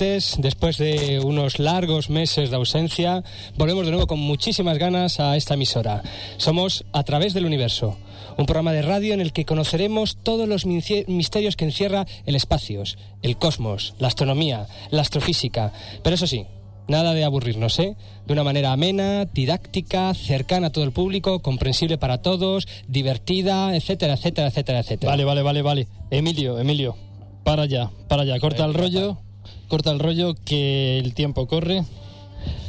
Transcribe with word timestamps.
oyentes, 0.00 0.36
después 0.38 0.78
de 0.78 1.20
unos 1.20 1.58
largos 1.58 2.08
meses 2.08 2.50
de 2.50 2.56
ausencia, 2.56 3.22
volvemos 3.56 3.84
de 3.84 3.90
nuevo 3.90 4.06
con 4.06 4.18
muchísimas 4.18 4.78
ganas 4.78 5.20
a 5.20 5.36
esta 5.36 5.54
emisora. 5.54 6.02
Somos 6.38 6.84
A 6.92 7.02
través 7.02 7.34
del 7.34 7.44
universo, 7.44 7.98
un 8.38 8.46
programa 8.46 8.72
de 8.72 8.82
radio 8.82 9.12
en 9.12 9.20
el 9.20 9.32
que 9.32 9.44
conoceremos 9.44 10.16
todos 10.22 10.48
los 10.48 10.64
misterios 10.64 11.56
que 11.56 11.66
encierra 11.66 12.06
el 12.24 12.34
espacio, 12.34 12.82
el 13.22 13.36
cosmos, 13.36 13.94
la 13.98 14.08
astronomía, 14.08 14.66
la 14.90 15.02
astrofísica. 15.02 15.72
Pero 16.02 16.14
eso 16.14 16.26
sí, 16.26 16.46
nada 16.88 17.12
de 17.12 17.24
aburrirnos, 17.24 17.78
¿eh? 17.78 17.96
De 18.26 18.32
una 18.32 18.44
manera 18.44 18.72
amena, 18.72 19.26
didáctica, 19.26 20.14
cercana 20.14 20.68
a 20.68 20.70
todo 20.70 20.84
el 20.84 20.92
público, 20.92 21.40
comprensible 21.40 21.98
para 21.98 22.22
todos, 22.22 22.66
divertida, 22.88 23.76
etcétera, 23.76 24.14
etcétera, 24.14 24.48
etcétera, 24.48 24.80
etcétera. 24.80 25.10
Vale, 25.10 25.24
vale, 25.24 25.42
vale, 25.42 25.62
vale. 25.62 25.88
Emilio, 26.10 26.58
Emilio, 26.58 26.96
para 27.44 27.62
allá, 27.62 27.90
para 28.08 28.22
allá. 28.22 28.38
Corta 28.40 28.64
el 28.64 28.74
rollo, 28.74 29.18
corta 29.68 29.90
el 29.90 29.98
rollo 29.98 30.34
que 30.44 30.98
el 30.98 31.14
tiempo 31.14 31.46
corre. 31.46 31.84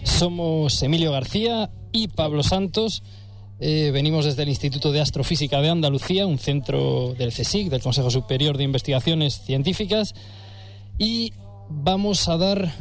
Somos 0.04 0.82
Emilio 0.84 1.12
García 1.12 1.70
y 1.92 2.08
Pablo 2.08 2.44
Santos. 2.44 3.04
Eh, 3.60 3.92
venimos 3.94 4.26
desde 4.26 4.44
el 4.44 4.50
Instituto 4.50 4.92
de 4.92 5.02
Astrofísica 5.02 5.62
de 5.62 5.70
Andalucía, 5.70 6.26
un 6.26 6.40
centro 6.40 7.14
del 7.14 7.32
CSIC, 7.32 7.70
del 7.70 7.82
Consejo 7.82 8.10
Superior 8.10 8.58
de 8.58 8.64
Investigaciones 8.64 9.42
Científicas. 9.46 10.16
Y 10.98 11.34
vamos 11.70 12.28
a 12.28 12.38
dar 12.38 12.74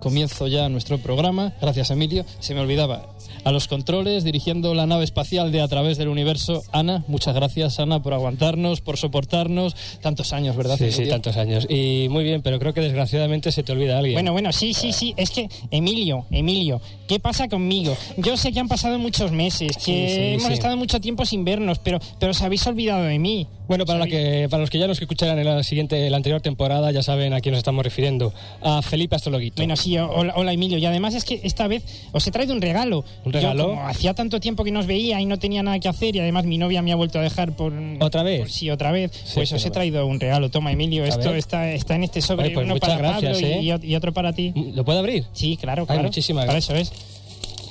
comienzo 0.00 0.46
ya 0.48 0.68
nuestro 0.68 0.98
programa. 0.98 1.52
Gracias, 1.60 1.90
Emilio. 1.90 2.24
Se 2.40 2.54
me 2.54 2.60
olvidaba. 2.60 3.06
A 3.44 3.52
los 3.52 3.68
controles, 3.68 4.24
dirigiendo 4.24 4.74
la 4.74 4.86
nave 4.86 5.04
espacial 5.04 5.52
de 5.52 5.60
A 5.60 5.68
través 5.68 5.98
del 5.98 6.08
universo, 6.08 6.64
Ana. 6.72 7.04
Muchas 7.06 7.34
gracias, 7.34 7.78
Ana, 7.78 8.02
por 8.02 8.12
aguantarnos, 8.12 8.80
por 8.80 8.96
soportarnos. 8.96 9.76
Tantos 10.00 10.32
años, 10.32 10.56
¿verdad? 10.56 10.76
Sí, 10.78 10.90
sí, 10.90 11.06
tantos 11.08 11.36
años. 11.36 11.66
Y 11.70 12.08
muy 12.10 12.24
bien, 12.24 12.42
pero 12.42 12.58
creo 12.58 12.74
que 12.74 12.80
desgraciadamente 12.80 13.52
se 13.52 13.62
te 13.62 13.72
olvida 13.72 13.98
alguien. 13.98 14.14
Bueno, 14.14 14.32
bueno, 14.32 14.52
sí, 14.52 14.74
sí, 14.74 14.92
sí. 14.92 15.14
Es 15.16 15.30
que, 15.30 15.48
Emilio, 15.70 16.26
Emilio, 16.30 16.80
¿qué 17.06 17.20
pasa 17.20 17.48
conmigo? 17.48 17.96
Yo 18.16 18.36
sé 18.36 18.52
que 18.52 18.60
han 18.60 18.68
pasado 18.68 18.98
muchos 18.98 19.30
meses, 19.30 19.76
que 19.76 20.08
Sí, 20.08 20.14
sí, 20.14 20.20
hemos 20.34 20.48
sí. 20.48 20.52
estado 20.54 20.76
mucho 20.76 21.00
tiempo 21.00 21.24
sin 21.24 21.44
vernos, 21.44 21.78
pero, 21.78 22.00
pero 22.18 22.32
os 22.32 22.42
habéis 22.42 22.66
olvidado 22.66 23.04
de 23.04 23.18
mí. 23.18 23.46
Bueno, 23.68 23.84
para, 23.84 23.98
la 23.98 24.06
que, 24.06 24.46
para 24.50 24.60
los 24.60 24.70
que 24.70 24.78
ya 24.78 24.86
nos 24.86 25.00
escucharan 25.00 25.38
en 25.38 25.44
la 25.44 25.62
siguiente, 25.62 26.08
la 26.08 26.16
anterior 26.16 26.40
temporada, 26.40 26.90
ya 26.92 27.02
saben 27.02 27.32
a 27.32 27.40
quién 27.40 27.52
nos 27.52 27.58
estamos 27.58 27.84
refiriendo. 27.84 28.32
A 28.62 28.80
Felipe 28.82 29.16
Astrologuito. 29.16 29.56
Bueno, 29.56 29.76
sí, 29.76 29.98
hola, 29.98 30.34
hola, 30.36 30.52
Emilio. 30.52 30.78
Y 30.78 30.86
además 30.86 31.14
es 31.14 31.24
que 31.24 31.40
esta 31.42 31.66
vez 31.66 31.82
os 32.12 32.26
he 32.26 32.30
traído 32.30 32.54
un 32.54 32.62
regalo. 32.62 33.04
¿Un 33.24 33.32
regalo? 33.32 33.62
Yo, 33.64 33.68
como 33.70 33.88
hacía 33.88 34.14
tanto 34.14 34.38
tiempo 34.40 34.62
que 34.64 34.70
nos 34.70 34.86
veía 34.86 35.20
y 35.20 35.26
no 35.26 35.38
tenía 35.38 35.62
nada 35.62 35.78
que 35.80 35.88
hacer, 35.88 36.14
y 36.16 36.20
además 36.20 36.44
mi 36.44 36.58
novia 36.58 36.80
me 36.82 36.92
ha 36.92 36.96
vuelto 36.96 37.18
a 37.18 37.22
dejar 37.22 37.56
por. 37.56 37.72
¿Otra 38.00 38.22
vez? 38.22 38.40
por- 38.40 38.50
sí, 38.50 38.70
otra 38.70 38.92
vez. 38.92 39.10
pues 39.34 39.52
os 39.52 39.64
he 39.64 39.70
traído 39.70 40.06
un 40.06 40.20
regalo. 40.20 40.48
Toma, 40.50 40.70
Emilio. 40.72 41.04
Esto 41.04 41.34
está, 41.34 41.70
está 41.72 41.96
en 41.96 42.04
este 42.04 42.20
sobre. 42.22 42.44
Vale, 42.44 42.54
pues 42.54 42.64
uno 42.66 42.76
para 42.76 42.96
gracias, 42.98 43.32
Pablo 43.34 43.46
¿eh? 43.48 43.60
y, 43.62 43.66
ot- 43.68 43.84
y 43.84 43.94
otro 43.96 44.12
para 44.12 44.32
ti. 44.32 44.52
¿Lo 44.74 44.84
puedo 44.84 44.98
abrir? 45.00 45.24
Sí, 45.32 45.56
claro, 45.60 45.82
Ay, 45.82 45.86
claro. 45.86 46.02
muchísimas 46.04 46.46
Para 46.46 46.58
eso 46.58 46.74
es. 46.74 46.92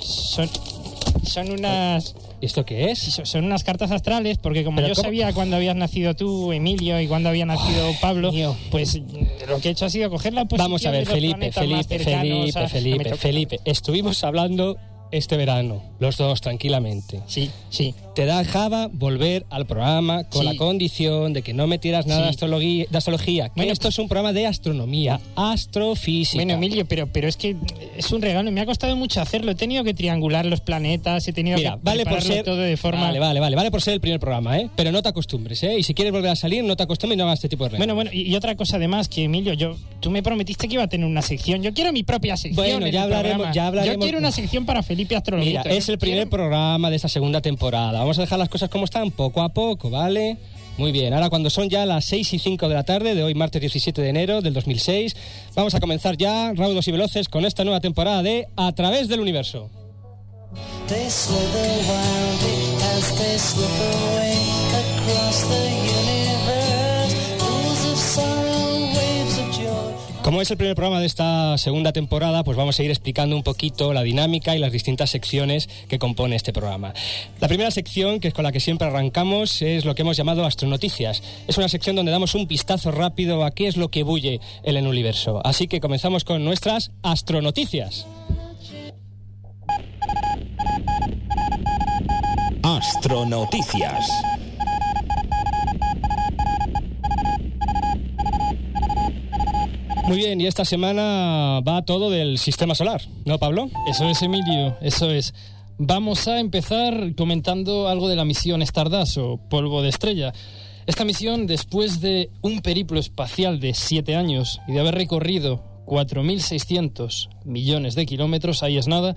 Son, 0.02 0.48
son 1.24 1.50
unas. 1.52 2.14
¿Y 2.14 2.25
esto 2.40 2.64
qué 2.64 2.90
es? 2.90 2.98
son- 3.24 3.44
unas 3.44 3.64
cartas 3.64 3.90
astrales, 3.90 4.38
porque 4.38 4.64
como 4.64 4.80
yo 4.80 4.88
¿cómo? 4.94 5.02
sabía 5.02 5.32
cuándo 5.32 5.56
habías 5.56 5.76
nacido 5.76 6.14
tú, 6.14 6.52
Emilio, 6.52 7.00
y 7.00 7.06
cuándo 7.08 7.28
había 7.28 7.46
nacido 7.46 7.90
Pablo, 8.00 8.32
mío. 8.32 8.56
pues 8.70 9.00
lo 9.48 9.60
que 9.60 9.68
he 9.68 9.72
hecho 9.72 9.86
ha 9.86 9.90
sido 9.90 10.10
coger 10.10 10.34
la 10.34 10.44
posición 10.44 10.64
Vamos 10.70 10.86
a 10.86 10.90
ver, 10.90 11.06
de 11.06 11.12
Felipe, 11.12 11.52
Felipe, 11.52 11.98
Felipe, 11.98 12.68
Felipe, 12.68 13.14
Felipe. 13.16 13.60
Estuvimos 13.64 14.22
hablando 14.24 14.76
este 15.12 15.36
verano, 15.36 15.82
los 15.98 16.16
dos 16.16 16.40
tranquilamente. 16.40 17.20
Sí, 17.26 17.50
sí. 17.70 17.94
Te 18.14 18.24
dejaba 18.26 18.88
volver 18.90 19.44
al 19.50 19.66
programa 19.66 20.24
con 20.24 20.42
Sí. 20.42 20.46
la 20.48 20.56
condición 20.56 21.32
de 21.34 21.42
que 21.42 21.52
no 21.52 21.66
metieras 21.66 22.06
nada 22.06 22.20
Sí. 22.20 22.24
de, 22.24 22.30
astrología, 22.30 22.86
de 22.88 22.98
astrología. 22.98 23.44
Que 23.48 23.52
Bueno, 23.56 23.72
esto 23.72 23.88
es 23.88 23.98
un 23.98 24.08
programa 24.08 24.32
de 24.32 24.46
astronomía, 24.46 25.20
astrofísica. 25.36 26.38
Bueno, 26.42 26.54
Emilio, 26.54 26.86
pero, 26.86 27.06
pero 27.06 27.28
es 27.28 27.36
que 27.36 27.56
es 27.96 28.10
un 28.12 28.22
regalo, 28.22 28.50
me 28.52 28.60
ha 28.60 28.66
costado 28.66 28.96
mucho 28.96 29.20
hacerlo. 29.20 29.50
He 29.50 29.54
tenido 29.54 29.84
que 29.84 29.92
triangular 29.94 30.46
los 30.46 30.60
planetas, 30.60 31.26
he 31.28 31.32
tenido 31.32 31.58
Mira, 31.58 31.72
que 31.74 31.80
vale 31.82 32.04
por 32.04 32.12
prepararlo 32.14 32.34
ser 32.34 32.44
todo 32.44 32.56
de 32.56 32.76
forma... 32.76 33.02
vale, 33.02 33.18
vale, 33.18 33.40
vale, 33.40 33.56
vale 33.56 33.70
por 33.70 33.82
ser 33.82 33.94
el 33.94 34.00
primer 34.00 34.18
programa, 34.20 34.58
¿eh? 34.58 34.70
Pero 34.76 34.92
no 34.92 35.02
te 35.02 35.08
acostumbres, 35.08 35.62
¿eh? 35.62 35.78
Y 35.78 35.82
si 35.82 35.92
quieres 35.94 36.12
volver 36.12 36.30
a 36.30 36.36
salir, 36.36 36.64
no 36.64 36.76
te 36.76 36.82
acostumbres 36.84 37.16
y 37.16 37.18
no 37.18 37.24
hagas 37.24 37.38
este 37.40 37.48
tipo 37.50 37.64
de 37.64 37.70
reglas. 37.70 37.80
Bueno, 37.86 37.94
bueno, 37.94 38.10
y, 38.12 38.22
y 38.30 38.34
otra 38.36 38.54
cosa 38.56 38.76
además, 38.76 39.08
que 39.08 39.24
Emilio, 39.24 39.52
yo, 39.54 39.76
tú 40.00 40.10
me 40.10 40.22
prometiste 40.22 40.68
que 40.68 40.74
iba 40.74 40.84
a 40.84 40.88
tener 40.88 41.06
una 41.06 41.22
sección. 41.22 41.62
Yo 41.62 41.74
quiero 41.74 41.92
mi 41.92 42.02
propia 42.02 42.36
sección. 42.36 42.56
Bueno, 42.56 42.86
en 42.86 42.92
ya 42.92 43.04
el 43.04 43.12
hablaremos- 43.12 43.34
programa. 43.34 43.52
ya 43.54 43.66
hablaremos- 43.66 43.94
Yo 43.96 44.00
quiero 44.00 44.18
una 44.18 44.32
sección 44.32 44.64
para 44.66 44.82
Felipe. 44.82 45.16
Mira, 45.36 45.62
es 45.62 45.85
el 45.88 45.98
primer 45.98 46.28
programa 46.28 46.90
de 46.90 46.96
esta 46.96 47.08
segunda 47.08 47.40
temporada. 47.40 47.98
Vamos 47.98 48.18
a 48.18 48.22
dejar 48.22 48.38
las 48.38 48.48
cosas 48.48 48.68
como 48.68 48.84
están, 48.84 49.10
poco 49.10 49.42
a 49.42 49.50
poco, 49.50 49.90
¿vale? 49.90 50.36
Muy 50.78 50.92
bien, 50.92 51.14
ahora 51.14 51.30
cuando 51.30 51.48
son 51.48 51.70
ya 51.70 51.86
las 51.86 52.04
6 52.06 52.34
y 52.34 52.38
5 52.38 52.68
de 52.68 52.74
la 52.74 52.84
tarde 52.84 53.14
de 53.14 53.22
hoy, 53.22 53.34
martes 53.34 53.60
17 53.60 54.02
de 54.02 54.08
enero 54.08 54.42
del 54.42 54.52
2006, 54.54 55.16
vamos 55.54 55.74
a 55.74 55.80
comenzar 55.80 56.16
ya, 56.16 56.52
raudos 56.54 56.86
y 56.88 56.92
veloces, 56.92 57.28
con 57.28 57.44
esta 57.44 57.64
nueva 57.64 57.80
temporada 57.80 58.22
de 58.22 58.48
A 58.56 58.72
través 58.72 59.08
del 59.08 59.20
universo. 59.20 59.70
They 65.48 65.75
Como 70.26 70.42
es 70.42 70.50
el 70.50 70.56
primer 70.56 70.74
programa 70.74 70.98
de 70.98 71.06
esta 71.06 71.56
segunda 71.56 71.92
temporada, 71.92 72.42
pues 72.42 72.56
vamos 72.56 72.76
a 72.76 72.82
ir 72.82 72.90
explicando 72.90 73.36
un 73.36 73.44
poquito 73.44 73.92
la 73.92 74.02
dinámica 74.02 74.56
y 74.56 74.58
las 74.58 74.72
distintas 74.72 75.10
secciones 75.10 75.68
que 75.88 76.00
compone 76.00 76.34
este 76.34 76.52
programa. 76.52 76.94
La 77.38 77.46
primera 77.46 77.70
sección, 77.70 78.18
que 78.18 78.26
es 78.26 78.34
con 78.34 78.42
la 78.42 78.50
que 78.50 78.58
siempre 78.58 78.88
arrancamos, 78.88 79.62
es 79.62 79.84
lo 79.84 79.94
que 79.94 80.02
hemos 80.02 80.16
llamado 80.16 80.44
Astronoticias. 80.44 81.22
Es 81.46 81.58
una 81.58 81.68
sección 81.68 81.94
donde 81.94 82.10
damos 82.10 82.34
un 82.34 82.48
vistazo 82.48 82.90
rápido 82.90 83.44
a 83.44 83.52
qué 83.52 83.68
es 83.68 83.76
lo 83.76 83.88
que 83.88 84.02
bulle 84.02 84.40
en 84.64 84.76
el 84.76 84.88
universo. 84.88 85.40
Así 85.44 85.68
que 85.68 85.80
comenzamos 85.80 86.24
con 86.24 86.44
nuestras 86.44 86.90
Astronoticias. 87.04 88.08
Astronoticias. 92.64 94.10
Muy 100.06 100.18
bien, 100.18 100.40
y 100.40 100.46
esta 100.46 100.64
semana 100.64 101.60
va 101.66 101.84
todo 101.84 102.10
del 102.10 102.38
sistema 102.38 102.76
solar, 102.76 103.02
¿no, 103.24 103.38
Pablo? 103.38 103.68
Eso 103.90 104.08
es, 104.08 104.22
Emilio, 104.22 104.76
eso 104.80 105.10
es. 105.10 105.34
Vamos 105.78 106.28
a 106.28 106.38
empezar 106.38 107.16
comentando 107.16 107.88
algo 107.88 108.08
de 108.08 108.14
la 108.14 108.24
misión 108.24 108.62
Stardust 108.62 109.18
o 109.18 109.40
polvo 109.50 109.82
de 109.82 109.88
estrella. 109.88 110.32
Esta 110.86 111.04
misión, 111.04 111.48
después 111.48 112.00
de 112.00 112.30
un 112.40 112.60
periplo 112.60 113.00
espacial 113.00 113.58
de 113.58 113.74
siete 113.74 114.14
años 114.14 114.60
y 114.68 114.74
de 114.74 114.80
haber 114.80 114.94
recorrido 114.94 115.64
4.600 115.86 117.28
millones 117.44 117.96
de 117.96 118.06
kilómetros, 118.06 118.62
ahí 118.62 118.78
es 118.78 118.86
nada, 118.86 119.16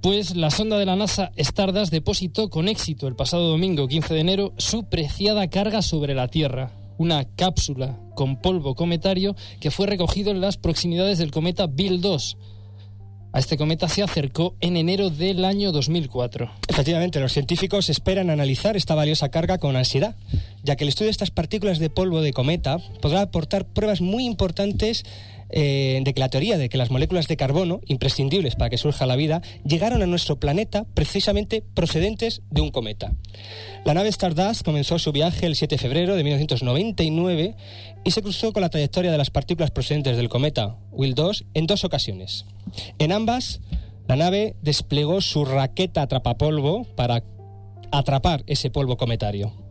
pues 0.00 0.34
la 0.34 0.50
sonda 0.50 0.78
de 0.78 0.86
la 0.86 0.96
NASA 0.96 1.32
Stardust 1.36 1.92
depositó 1.92 2.48
con 2.48 2.68
éxito 2.68 3.08
el 3.08 3.14
pasado 3.14 3.50
domingo 3.50 3.86
15 3.86 4.14
de 4.14 4.20
enero 4.20 4.54
su 4.56 4.84
preciada 4.84 5.50
carga 5.50 5.82
sobre 5.82 6.14
la 6.14 6.28
Tierra, 6.28 6.70
una 6.98 7.24
cápsula 7.24 7.98
con 8.14 8.40
polvo 8.40 8.74
cometario 8.74 9.34
que 9.60 9.70
fue 9.70 9.86
recogido 9.86 10.30
en 10.30 10.40
las 10.40 10.56
proximidades 10.56 11.18
del 11.18 11.30
cometa 11.30 11.66
Bill 11.66 12.00
2. 12.00 12.36
A 13.32 13.38
este 13.38 13.56
cometa 13.56 13.88
se 13.88 14.02
acercó 14.02 14.56
en 14.60 14.76
enero 14.76 15.10
del 15.10 15.44
año 15.44 15.70
2004. 15.70 16.50
Efectivamente, 16.66 17.20
los 17.20 17.32
científicos 17.32 17.90
esperan 17.90 18.30
analizar 18.30 18.76
esta 18.76 18.94
valiosa 18.94 19.28
carga 19.28 19.58
con 19.58 19.76
ansiedad, 19.76 20.16
ya 20.62 20.76
que 20.76 20.84
el 20.84 20.88
estudio 20.88 21.06
de 21.06 21.12
estas 21.12 21.30
partículas 21.30 21.78
de 21.78 21.90
polvo 21.90 22.20
de 22.20 22.32
cometa 22.32 22.78
podrá 23.00 23.22
aportar 23.22 23.66
pruebas 23.66 24.00
muy 24.00 24.24
importantes 24.24 25.04
eh, 25.50 26.00
de 26.04 26.12
que 26.12 26.20
la 26.20 26.28
teoría 26.28 26.58
de 26.58 26.68
que 26.68 26.76
las 26.76 26.90
moléculas 26.90 27.26
de 27.26 27.36
carbono, 27.36 27.80
imprescindibles 27.86 28.54
para 28.54 28.68
que 28.68 28.76
surja 28.76 29.06
la 29.06 29.16
vida, 29.16 29.40
llegaron 29.64 30.02
a 30.02 30.06
nuestro 30.06 30.38
planeta 30.38 30.84
precisamente 30.92 31.62
procedentes 31.74 32.42
de 32.50 32.60
un 32.60 32.70
cometa. 32.70 33.12
La 33.84 33.94
nave 33.94 34.10
Stardust 34.10 34.62
comenzó 34.62 34.98
su 34.98 35.10
viaje 35.10 35.46
el 35.46 35.56
7 35.56 35.76
de 35.76 35.78
febrero 35.80 36.16
de 36.16 36.24
1999 36.24 37.56
y 38.04 38.10
se 38.10 38.22
cruzó 38.22 38.52
con 38.52 38.60
la 38.60 38.68
trayectoria 38.68 39.10
de 39.10 39.18
las 39.18 39.30
partículas 39.30 39.70
procedentes 39.70 40.16
del 40.16 40.28
cometa 40.28 40.76
Will 40.90 41.14
2 41.14 41.44
en 41.54 41.66
dos 41.66 41.84
ocasiones. 41.84 42.44
En 42.98 43.12
ambas, 43.12 43.60
la 44.06 44.16
nave 44.16 44.54
desplegó 44.60 45.22
su 45.22 45.46
raqueta 45.46 46.02
atrapapolvo 46.02 46.84
para 46.94 47.24
atrapar 47.90 48.44
ese 48.46 48.68
polvo 48.70 48.98
cometario. 48.98 49.67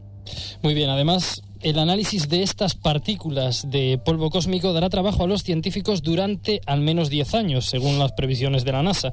Muy 0.62 0.74
bien, 0.74 0.90
además, 0.90 1.42
el 1.62 1.80
análisis 1.80 2.30
de 2.30 2.44
estas 2.44 2.76
partículas 2.76 3.70
de 3.70 4.00
polvo 4.04 4.30
cósmico 4.30 4.74
dará 4.74 4.90
trabajo 4.90 5.24
a 5.24 5.28
los 5.28 5.44
científicos 5.44 6.02
durante 6.04 6.62
al 6.66 6.82
menos 6.82 7.10
10 7.10 7.34
años, 7.36 7.66
según 7.66 8.00
las 8.00 8.12
previsiones 8.14 8.64
de 8.64 8.72
la 8.72 8.84
NASA. 8.84 9.12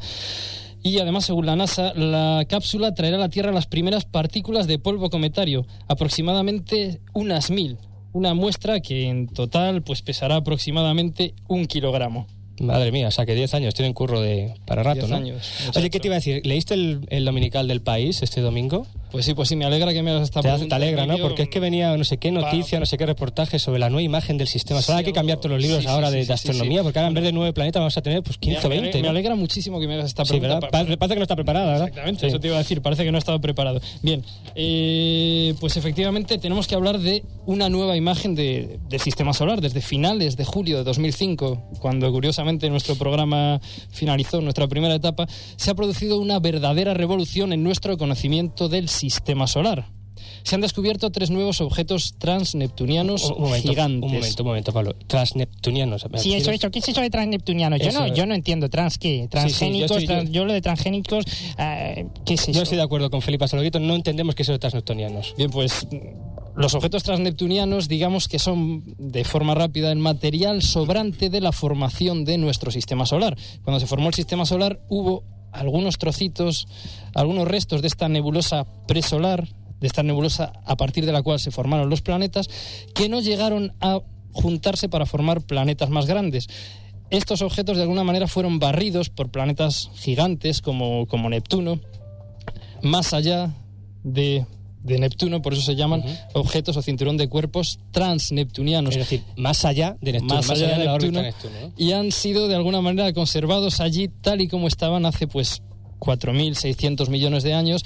Y 0.83 0.99
además, 0.99 1.25
según 1.25 1.47
la 1.47 1.57
NASA, 1.57 1.95
la 1.95 2.45
cápsula 2.47 2.93
traerá 2.95 3.17
a 3.17 3.21
la 3.21 3.29
Tierra 3.31 3.53
las 3.53 3.67
primeras 3.67 4.05
partículas 4.05 4.67
de 4.67 4.79
polvo 4.79 5.09
cometario, 5.09 5.67
aproximadamente 5.89 7.01
unas 7.15 7.51
mil. 7.51 7.79
una 8.13 8.33
muestra 8.35 8.81
que 8.81 9.09
en 9.09 9.27
total 9.27 9.83
pues 9.83 10.03
pesará 10.03 10.37
aproximadamente 10.37 11.35
un 11.49 11.67
kilogramo. 11.67 12.27
Madre 12.61 12.93
mía, 12.93 13.09
o 13.09 13.11
sea 13.11 13.27
que 13.27 13.35
10 13.35 13.55
años 13.55 13.75
tienen 13.75 13.93
curro 13.95 14.21
de 14.21 14.55
para 14.67 14.85
rato, 14.85 15.01
10 15.01 15.11
¿no? 15.11 15.17
años, 15.17 15.51
Oye. 15.75 15.91
¿qué 15.91 15.99
te 15.99 16.07
iba 16.07 16.15
a 16.15 16.19
decir? 16.19 16.47
¿Leíste 16.47 16.75
el, 16.75 17.07
el 17.11 17.25
dominical 17.25 17.67
del 17.67 17.81
país 17.81 18.23
este 18.23 18.41
domingo? 18.41 18.87
Pues 19.15 19.27
sí, 19.27 19.35
pues 19.35 19.49
sí, 19.49 19.55
me 19.55 19.65
alegra 19.65 19.93
que 19.93 20.03
me 20.03 20.11
hagas 20.11 20.25
esta 20.25 20.43
pregunta, 20.43 20.67
te 20.67 20.75
alegra, 20.75 21.07
¿no? 21.07 21.17
Porque 21.19 21.43
es 21.43 21.49
que 21.49 21.61
venía 21.61 21.97
no 21.97 22.03
sé 22.03 22.17
qué 22.19 22.33
noticia, 22.33 22.81
no 22.81 22.85
sé 22.87 22.99
qué 22.99 23.07
reportaje 23.07 23.61
sobre 23.61 23.79
la 23.79 23.89
nueva 23.89 24.03
imagen 24.03 24.39
del 24.39 24.49
sistema 24.49 24.83
solar. 24.83 24.99
Hay 24.99 25.05
que 25.05 25.13
cambiar 25.13 25.39
todos 25.39 25.53
los 25.53 25.63
libros 25.63 25.87
ahora 25.87 26.11
de, 26.11 26.23
astronomía, 26.33 26.83
porque 26.83 26.99
ahora 26.99 27.07
en 27.09 27.15
vez 27.15 27.23
de 27.23 27.31
nueve 27.31 27.53
planetas 27.53 27.79
vamos 27.79 27.97
a 27.97 28.03
tener 28.03 28.25
pues 28.25 28.39
15 28.39 28.67
o 28.67 28.71
Me, 28.71 28.81
20. 28.81 29.03
me 29.03 29.09
alegra 29.09 29.37
muchísimo 29.37 29.79
que 29.79 29.87
me 29.87 29.95
hagas 29.95 30.07
esta 30.07 30.25
pregunta. 30.25 30.59
Parece, 30.69 30.97
que 30.97 31.15
no 31.17 31.23
está 31.23 31.37
preparada, 31.37 31.67
¿verdad? 31.67 31.87
Exactamente, 31.87 32.27
eso 32.27 32.41
te 32.41 32.49
iba 32.49 32.57
a 32.57 32.59
decir, 32.59 32.83
parece 32.83 33.05
que 33.05 33.13
no 33.13 33.19
estaba 33.19 33.39
preparado. 33.39 33.81
Bien, 34.03 34.25
eh, 34.57 35.55
pues 35.61 35.77
efectivamente 35.77 36.37
tenemos 36.39 36.67
que 36.67 36.75
hablar 36.75 36.99
de 36.99 37.23
una 37.47 37.69
nueva 37.69 37.97
imagen 37.97 38.35
de- 38.35 38.81
del 38.89 39.01
sistema 39.01 39.33
solar 39.33 39.61
desde 39.61 39.81
finales 39.81 40.37
de 40.37 40.45
julio 40.45 40.79
de 40.79 40.83
2005, 40.83 41.63
cuando 41.79 42.11
curiosamente 42.11 42.69
nuestro 42.69 42.97
programa 42.97 43.61
finalizó, 43.93 44.41
nuestra 44.41 44.67
primera 44.67 44.97
etapa, 44.97 45.29
se 45.55 45.71
ha 45.71 45.75
producido 45.77 46.19
una 46.19 46.41
verdadera 46.41 46.95
revolución 46.95 47.53
en 47.53 47.63
nuestro 47.63 47.97
conocimiento 47.97 48.69
del 48.69 48.89
sistema 48.89 49.04
solar. 49.11 49.87
Se 50.43 50.55
han 50.55 50.61
descubierto 50.61 51.11
tres 51.11 51.31
nuevos 51.31 51.61
objetos 51.63 52.17
transneptunianos 52.19 53.25
Un, 53.25 53.33
un 53.37 53.43
momento, 53.45 53.69
gigantes. 53.69 54.03
un 54.11 54.15
momento, 54.17 54.43
un 54.43 54.47
momento, 54.47 54.73
Pablo. 54.73 54.95
Transneptunianos. 55.07 56.05
¿me 56.11 56.19
Sí, 56.19 56.35
eso, 56.35 56.51
eso. 56.51 56.71
¿Qué 56.71 56.81
es 56.81 56.89
eso 56.89 57.01
de 57.01 57.09
transneptunianos? 57.11 57.81
Yo 57.81 57.93
no, 57.93 58.07
yo 58.09 58.27
no 58.27 58.35
entiendo. 58.35 58.69
¿Trans 58.69 58.99
qué? 58.99 59.27
¿Transgénicos? 59.31 60.03
yo- 60.03 60.07
trans- 60.07 60.31
yo, 60.31 60.45
lo 60.45 60.53
de 60.53 60.61
transgénicos, 60.61 61.25
eh, 61.59 62.07
¿qué 62.27 62.35
es 62.35 62.43
eso? 62.43 62.53
Yo 62.53 62.63
estoy 62.63 62.77
de 62.77 62.85
acuerdo 62.85 63.11
con 63.11 63.23
Felipe 63.23 63.49
Saloguito, 63.49 63.81
no 63.81 63.95
entendemos 63.95 64.35
qué 64.35 64.43
es 64.43 64.47
eso 64.49 64.53
de 64.53 64.59
transneptunianos. 64.59 65.35
Bien, 65.37 65.51
pues 65.51 65.87
los 66.57 66.75
objetos 66.75 67.03
transneptunianos, 67.03 67.89
digamos 67.89 68.29
que 68.29 68.39
son 68.39 68.85
de 68.99 69.25
forma 69.25 69.55
rápida 69.55 69.91
el 69.93 69.99
material 69.99 70.63
sobrante 70.63 71.31
de 71.31 71.41
la 71.41 71.53
formación 71.53 72.25
de 72.25 72.37
nuestro 72.39 72.71
sistema 72.71 73.07
solar. 73.07 73.37
Cuando 73.63 73.81
se 73.81 73.87
formó 73.87 74.09
el 74.09 74.15
sistema 74.15 74.45
solar 74.47 74.81
hubo 74.89 75.25
algunos 75.55 75.99
trocitos, 75.99 76.67
algunos 77.15 77.49
restos 77.49 77.81
de 77.81 77.89
esta 77.89 78.09
nebulosa 78.09 78.67
presolar, 78.87 79.49
de 79.81 79.87
esta 79.87 80.03
nebulosa 80.03 80.53
a 80.65 80.77
partir 80.77 81.07
de 81.07 81.13
la 81.13 81.23
cual 81.23 81.41
se 81.41 81.51
formaron 81.51 81.91
los 81.91 82.03
planetas, 82.03 82.49
que 82.95 83.09
no 83.09 83.21
llegaron 83.21 83.73
a 83.81 84.01
juntarse 84.33 84.89
para 84.89 85.07
formar 85.07 85.43
planetas 85.43 85.91
más 85.91 86.07
grandes. 86.07 86.49
Estos 87.11 87.43
objetos 87.43 87.77
de 87.77 87.83
alguna 87.83 88.05
manera 88.05 88.27
fueron 88.27 88.59
barridos 88.59 89.11
por 89.11 89.31
planetas 89.31 89.91
gigantes 89.95 90.61
como, 90.61 91.07
como 91.07 91.31
Neptuno, 91.31 91.81
más 92.83 93.15
allá 93.15 93.55
de, 94.03 94.47
de 94.85 94.99
Neptuno, 94.99 95.43
por 95.43 95.55
eso 95.55 95.63
se 95.63 95.75
llaman 95.75 96.05
objetos 96.35 96.77
o 96.77 96.83
cinturón 96.83 97.17
de 97.17 97.29
cuerpos 97.29 97.81
transneptunianos. 97.91 98.95
Es 98.95 98.99
decir, 98.99 99.23
más 99.37 99.65
allá 99.65 99.97
de 100.01 100.13
Neptuno, 100.13 100.35
más, 100.35 100.51
allá 100.51 100.79
de, 100.79 100.85
la 100.85 100.93
Neptuno, 100.93 100.95
órbita 100.95 101.19
de 101.19 101.27
Neptuno. 101.27 101.55
¿no? 101.63 101.73
y 101.77 101.93
han 101.93 102.13
sido 102.13 102.49
de 102.49 102.55
alguna 102.55 102.81
manera 102.81 103.13
conservados 103.13 103.81
allí 103.81 104.09
tal 104.09 104.41
y 104.43 104.49
como 104.49 104.69
estaban 104.69 105.07
hace 105.07 105.27
pues 105.27 105.63
4.600 106.01 107.09
millones 107.09 107.43
de 107.43 107.55
años, 107.55 107.85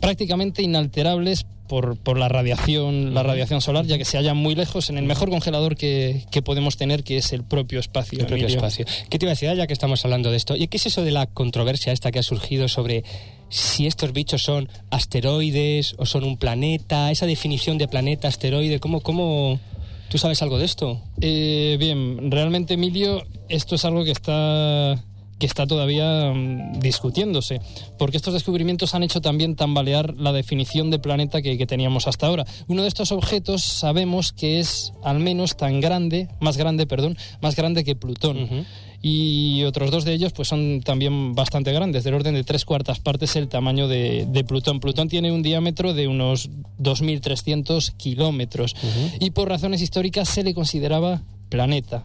prácticamente 0.00 0.62
inalterables 0.62 1.44
por, 1.68 1.96
por 1.96 2.18
la 2.18 2.28
radiación, 2.28 3.14
la 3.14 3.22
radiación 3.22 3.60
solar, 3.60 3.86
ya 3.86 3.96
que 3.96 4.04
se 4.04 4.16
hallan 4.16 4.36
muy 4.36 4.56
lejos 4.56 4.90
en 4.90 4.98
el 4.98 5.04
mejor 5.04 5.30
congelador 5.30 5.76
que, 5.76 6.24
que 6.32 6.42
podemos 6.42 6.76
tener, 6.76 7.04
que 7.04 7.18
es 7.18 7.32
el 7.32 7.44
propio 7.44 7.78
espacio. 7.78 8.18
el 8.18 8.26
propio 8.26 8.48
espacio. 8.48 8.86
¿Qué 9.08 9.18
te 9.18 9.26
iba 9.26 9.30
a 9.30 9.34
decir, 9.34 9.50
Ah, 9.50 9.54
ya 9.54 9.66
que 9.68 9.72
estamos 9.72 10.04
hablando 10.04 10.32
de 10.32 10.36
esto? 10.36 10.56
¿Y 10.56 10.66
qué 10.66 10.78
es 10.78 10.86
eso 10.86 11.04
de 11.04 11.12
la 11.12 11.26
controversia 11.26 11.92
esta 11.92 12.10
que 12.10 12.18
ha 12.18 12.24
surgido 12.24 12.66
sobre 12.66 13.04
si 13.50 13.86
estos 13.86 14.12
bichos 14.12 14.42
son 14.42 14.68
asteroides 14.90 15.94
o 15.98 16.06
son 16.06 16.24
un 16.24 16.38
planeta? 16.38 17.10
Esa 17.10 17.26
definición 17.26 17.76
de 17.76 17.88
planeta, 17.88 18.28
asteroide, 18.28 18.80
¿cómo, 18.80 19.00
cómo... 19.00 19.60
¿Tú 20.08 20.18
sabes 20.18 20.42
algo 20.42 20.58
de 20.58 20.64
esto? 20.64 21.00
Eh, 21.20 21.76
bien, 21.78 22.30
realmente 22.30 22.74
Emilio, 22.74 23.24
esto 23.48 23.74
es 23.74 23.84
algo 23.84 24.02
que 24.02 24.10
está 24.10 25.04
que 25.40 25.46
está 25.46 25.66
todavía 25.66 26.32
mm, 26.32 26.78
discutiéndose, 26.78 27.60
porque 27.98 28.18
estos 28.18 28.34
descubrimientos 28.34 28.94
han 28.94 29.02
hecho 29.02 29.20
también 29.20 29.56
tambalear 29.56 30.14
la 30.16 30.32
definición 30.32 30.90
de 30.90 31.00
planeta 31.00 31.42
que, 31.42 31.58
que 31.58 31.66
teníamos 31.66 32.06
hasta 32.06 32.28
ahora. 32.28 32.46
Uno 32.68 32.82
de 32.82 32.88
estos 32.88 33.10
objetos 33.10 33.62
sabemos 33.64 34.32
que 34.32 34.60
es 34.60 34.92
al 35.02 35.18
menos 35.18 35.56
tan 35.56 35.80
grande, 35.80 36.28
más 36.38 36.56
grande, 36.56 36.86
perdón, 36.86 37.16
más 37.40 37.56
grande 37.56 37.82
que 37.82 37.96
Plutón. 37.96 38.66
Y 39.02 39.64
otros 39.64 39.90
dos 39.90 40.04
de 40.04 40.12
ellos 40.12 40.32
pues 40.32 40.48
son 40.48 40.82
también 40.82 41.34
bastante 41.34 41.72
grandes, 41.72 42.04
del 42.04 42.14
orden 42.14 42.34
de 42.34 42.44
tres 42.44 42.66
cuartas 42.66 43.00
partes 43.00 43.34
el 43.34 43.48
tamaño 43.48 43.88
de, 43.88 44.26
de 44.28 44.44
Plutón. 44.44 44.78
Plutón 44.78 45.08
tiene 45.08 45.32
un 45.32 45.42
diámetro 45.42 45.94
de 45.94 46.06
unos 46.06 46.50
2.300 46.78 47.96
kilómetros 47.96 48.76
y 49.18 49.30
por 49.30 49.48
razones 49.48 49.80
históricas 49.80 50.28
se 50.28 50.42
le 50.42 50.52
consideraba 50.52 51.22
planeta, 51.48 52.04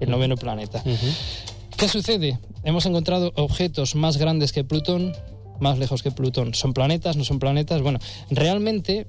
el 0.00 0.10
noveno 0.10 0.36
planeta. 0.36 0.82
¿Qué 1.84 1.90
sucede? 1.90 2.38
Hemos 2.62 2.86
encontrado 2.86 3.30
objetos 3.36 3.94
más 3.94 4.16
grandes 4.16 4.52
que 4.52 4.64
Plutón, 4.64 5.12
más 5.60 5.78
lejos 5.78 6.02
que 6.02 6.10
Plutón. 6.10 6.54
¿Son 6.54 6.72
planetas? 6.72 7.18
¿No 7.18 7.24
son 7.24 7.38
planetas? 7.38 7.82
Bueno, 7.82 7.98
realmente 8.30 9.06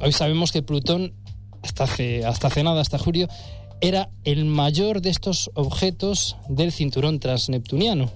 hoy 0.00 0.12
sabemos 0.12 0.52
que 0.52 0.62
Plutón, 0.62 1.12
hasta 1.60 1.82
hace, 1.82 2.24
hasta 2.24 2.46
hace 2.46 2.62
nada, 2.62 2.80
hasta 2.80 3.00
julio, 3.00 3.26
era 3.80 4.10
el 4.22 4.44
mayor 4.44 5.00
de 5.00 5.10
estos 5.10 5.50
objetos 5.54 6.36
del 6.48 6.70
cinturón 6.70 7.18
transneptuniano. 7.18 8.12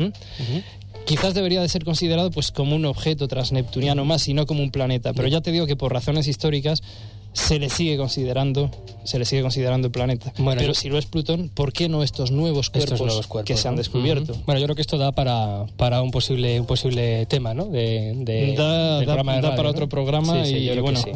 ¿Mm? 0.00 1.04
Quizás 1.04 1.32
debería 1.32 1.62
de 1.62 1.68
ser 1.68 1.84
considerado 1.84 2.32
pues 2.32 2.50
como 2.50 2.74
un 2.74 2.86
objeto 2.86 3.28
transneptuniano 3.28 4.04
más 4.04 4.26
y 4.26 4.34
no 4.34 4.46
como 4.46 4.64
un 4.64 4.72
planeta, 4.72 5.12
pero 5.12 5.28
ya 5.28 5.40
te 5.42 5.52
digo 5.52 5.68
que 5.68 5.76
por 5.76 5.92
razones 5.92 6.26
históricas 6.26 6.82
se 7.36 7.58
le 7.58 7.68
sigue 7.68 7.98
considerando, 7.98 8.70
se 9.04 9.18
le 9.18 9.26
sigue 9.26 9.42
considerando 9.42 9.92
planeta. 9.92 10.32
Bueno, 10.38 10.58
pero 10.58 10.72
yo- 10.72 10.74
si 10.74 10.88
lo 10.88 10.96
es 10.96 11.04
Plutón, 11.04 11.50
¿por 11.50 11.72
qué 11.74 11.86
no 11.88 12.02
estos 12.02 12.30
nuevos 12.30 12.70
cuerpos, 12.70 12.92
Estos 12.94 13.06
nuevos 13.06 13.26
cuerpos 13.26 13.46
que 13.46 13.60
se 13.60 13.68
han 13.68 13.76
descubierto? 13.76 14.34
Bueno, 14.46 14.58
yo 14.58 14.64
creo 14.66 14.74
que 14.74 14.80
esto 14.80 14.96
da 14.96 15.12
para, 15.12 15.66
para 15.76 16.00
un 16.00 16.10
posible 16.10 16.58
un 16.58 16.66
posible 16.66 17.26
tema, 17.26 17.52
¿no? 17.52 17.66
De, 17.66 18.14
de- 18.16 18.54
da, 18.56 19.04
para 19.04 19.62
¿no? 19.62 19.68
otro 19.70 19.86
programa 19.88 20.44
Sí, 20.46 20.54
sí, 20.54 20.64
yo 20.64 20.72
y 20.72 20.76
que 20.76 20.80
bueno, 20.80 20.98
sí. 20.98 21.10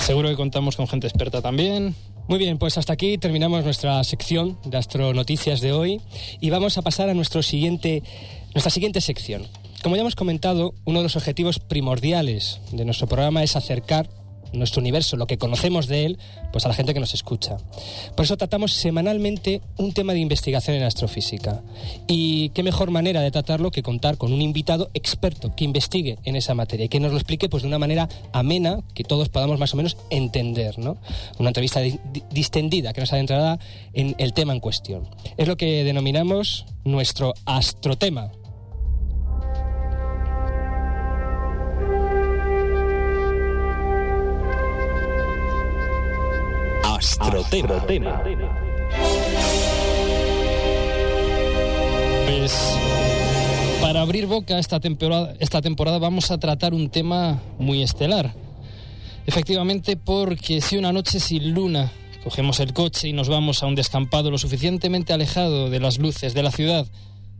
seguro 0.00 0.28
que 0.28 0.36
contamos 0.36 0.76
con 0.76 0.86
gente 0.86 1.08
experta 1.08 1.42
también. 1.42 1.96
Muy 2.28 2.38
bien, 2.38 2.58
pues 2.58 2.78
hasta 2.78 2.92
aquí 2.92 3.18
terminamos 3.18 3.64
nuestra 3.64 4.02
sección 4.04 4.58
de 4.64 4.76
astronoticias 4.78 5.60
de 5.60 5.72
hoy 5.72 6.00
y 6.40 6.50
vamos 6.50 6.78
a 6.78 6.82
pasar 6.82 7.08
a 7.08 7.14
nuestro 7.14 7.42
siguiente, 7.42 8.02
nuestra 8.54 8.70
siguiente 8.70 9.00
sección. 9.00 9.42
Como 9.82 9.96
ya 9.96 10.02
hemos 10.02 10.14
comentado, 10.16 10.74
uno 10.84 11.00
de 11.00 11.02
los 11.04 11.16
objetivos 11.16 11.58
primordiales 11.58 12.60
de 12.72 12.84
nuestro 12.84 13.06
programa 13.08 13.42
es 13.42 13.56
acercar 13.56 14.08
nuestro 14.52 14.80
universo, 14.80 15.16
lo 15.16 15.26
que 15.26 15.38
conocemos 15.38 15.86
de 15.86 16.06
él, 16.06 16.18
pues 16.52 16.64
a 16.64 16.68
la 16.68 16.74
gente 16.74 16.94
que 16.94 17.00
nos 17.00 17.14
escucha. 17.14 17.56
Por 18.16 18.24
eso 18.24 18.36
tratamos 18.36 18.72
semanalmente 18.72 19.60
un 19.76 19.92
tema 19.92 20.12
de 20.12 20.20
investigación 20.20 20.76
en 20.76 20.82
astrofísica. 20.82 21.62
Y 22.06 22.50
qué 22.50 22.62
mejor 22.62 22.90
manera 22.90 23.20
de 23.20 23.30
tratarlo 23.30 23.70
que 23.70 23.82
contar 23.82 24.16
con 24.16 24.32
un 24.32 24.42
invitado 24.42 24.90
experto 24.94 25.54
que 25.54 25.64
investigue 25.64 26.18
en 26.24 26.36
esa 26.36 26.54
materia 26.54 26.86
y 26.86 26.88
que 26.88 27.00
nos 27.00 27.12
lo 27.12 27.18
explique 27.18 27.48
pues 27.48 27.62
de 27.62 27.68
una 27.68 27.78
manera 27.78 28.08
amena, 28.32 28.80
que 28.94 29.04
todos 29.04 29.28
podamos 29.28 29.58
más 29.58 29.74
o 29.74 29.76
menos 29.76 29.96
entender, 30.10 30.78
¿no? 30.78 30.96
Una 31.38 31.50
entrevista 31.50 31.80
di- 31.80 31.98
di- 32.12 32.22
distendida 32.30 32.92
que 32.92 33.00
nos 33.00 33.12
adentrará 33.12 33.58
en 33.92 34.14
el 34.18 34.32
tema 34.32 34.52
en 34.52 34.60
cuestión. 34.60 35.08
Es 35.36 35.48
lo 35.48 35.56
que 35.56 35.84
denominamos 35.84 36.66
nuestro 36.84 37.34
astrotema. 37.44 38.30
Astrotema. 47.26 48.22
Pues 52.24 52.78
para 53.80 54.00
abrir 54.00 54.26
boca 54.26 54.60
esta 54.60 54.78
temporada, 54.78 55.34
esta 55.40 55.60
temporada 55.60 55.98
vamos 55.98 56.30
a 56.30 56.38
tratar 56.38 56.72
un 56.72 56.88
tema 56.88 57.42
muy 57.58 57.82
estelar. 57.82 58.32
Efectivamente, 59.26 59.96
porque 59.96 60.60
si 60.60 60.76
una 60.76 60.92
noche 60.92 61.18
sin 61.18 61.52
luna 61.52 61.90
cogemos 62.22 62.60
el 62.60 62.72
coche 62.72 63.08
y 63.08 63.12
nos 63.12 63.28
vamos 63.28 63.60
a 63.64 63.66
un 63.66 63.74
descampado 63.74 64.30
lo 64.30 64.38
suficientemente 64.38 65.12
alejado 65.12 65.68
de 65.68 65.80
las 65.80 65.98
luces 65.98 66.32
de 66.32 66.44
la 66.44 66.52
ciudad 66.52 66.86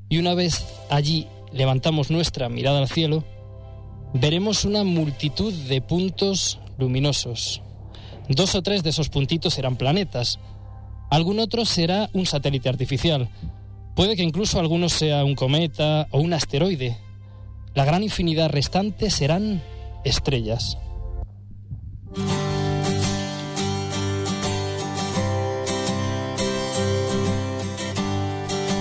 y 0.09 0.19
una 0.19 0.35
vez 0.35 0.67
allí 0.91 1.29
levantamos 1.53 2.11
nuestra 2.11 2.49
mirada 2.49 2.81
al 2.81 2.89
cielo, 2.89 3.23
veremos 4.15 4.65
una 4.65 4.83
multitud 4.83 5.53
de 5.53 5.81
puntos 5.81 6.59
luminosos. 6.77 7.63
Dos 8.29 8.55
o 8.55 8.63
tres 8.63 8.83
de 8.83 8.91
esos 8.91 9.09
puntitos 9.09 9.55
serán 9.55 9.77
planetas. 9.77 10.39
Algún 11.11 11.39
otro 11.39 11.65
será 11.65 12.11
un 12.13 12.27
satélite 12.27 12.69
artificial. 12.69 13.29
Puede 13.95 14.17
que 14.17 14.23
incluso 14.23 14.59
algunos 14.59 14.93
sea 14.93 15.25
un 15.25 15.35
cometa 15.35 16.09
o 16.11 16.21
un 16.21 16.33
asteroide. 16.33 16.97
La 17.75 17.85
gran 17.85 18.03
infinidad 18.03 18.51
restante 18.51 19.11
serán 19.11 19.63
estrellas. 20.05 20.77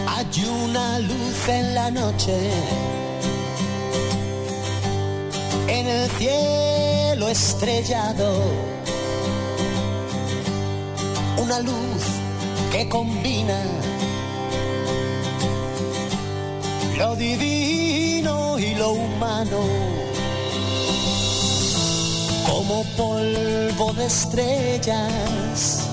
Hay 0.07 0.45
una 0.45 0.99
luz 0.99 1.49
en 1.49 1.75
la 1.75 1.91
noche, 1.91 2.49
en 5.67 5.87
el 5.87 6.09
cielo 6.11 7.29
estrellado. 7.29 8.84
Una 11.45 11.59
luz 11.59 12.03
que 12.71 12.89
combina 12.89 13.61
lo 16.97 17.15
divino 17.15 18.57
y 18.57 18.73
lo 18.73 18.93
humano. 18.93 19.59
Como 22.49 22.83
polvo 22.97 23.93
de 23.93 24.05
estrellas, 24.05 25.87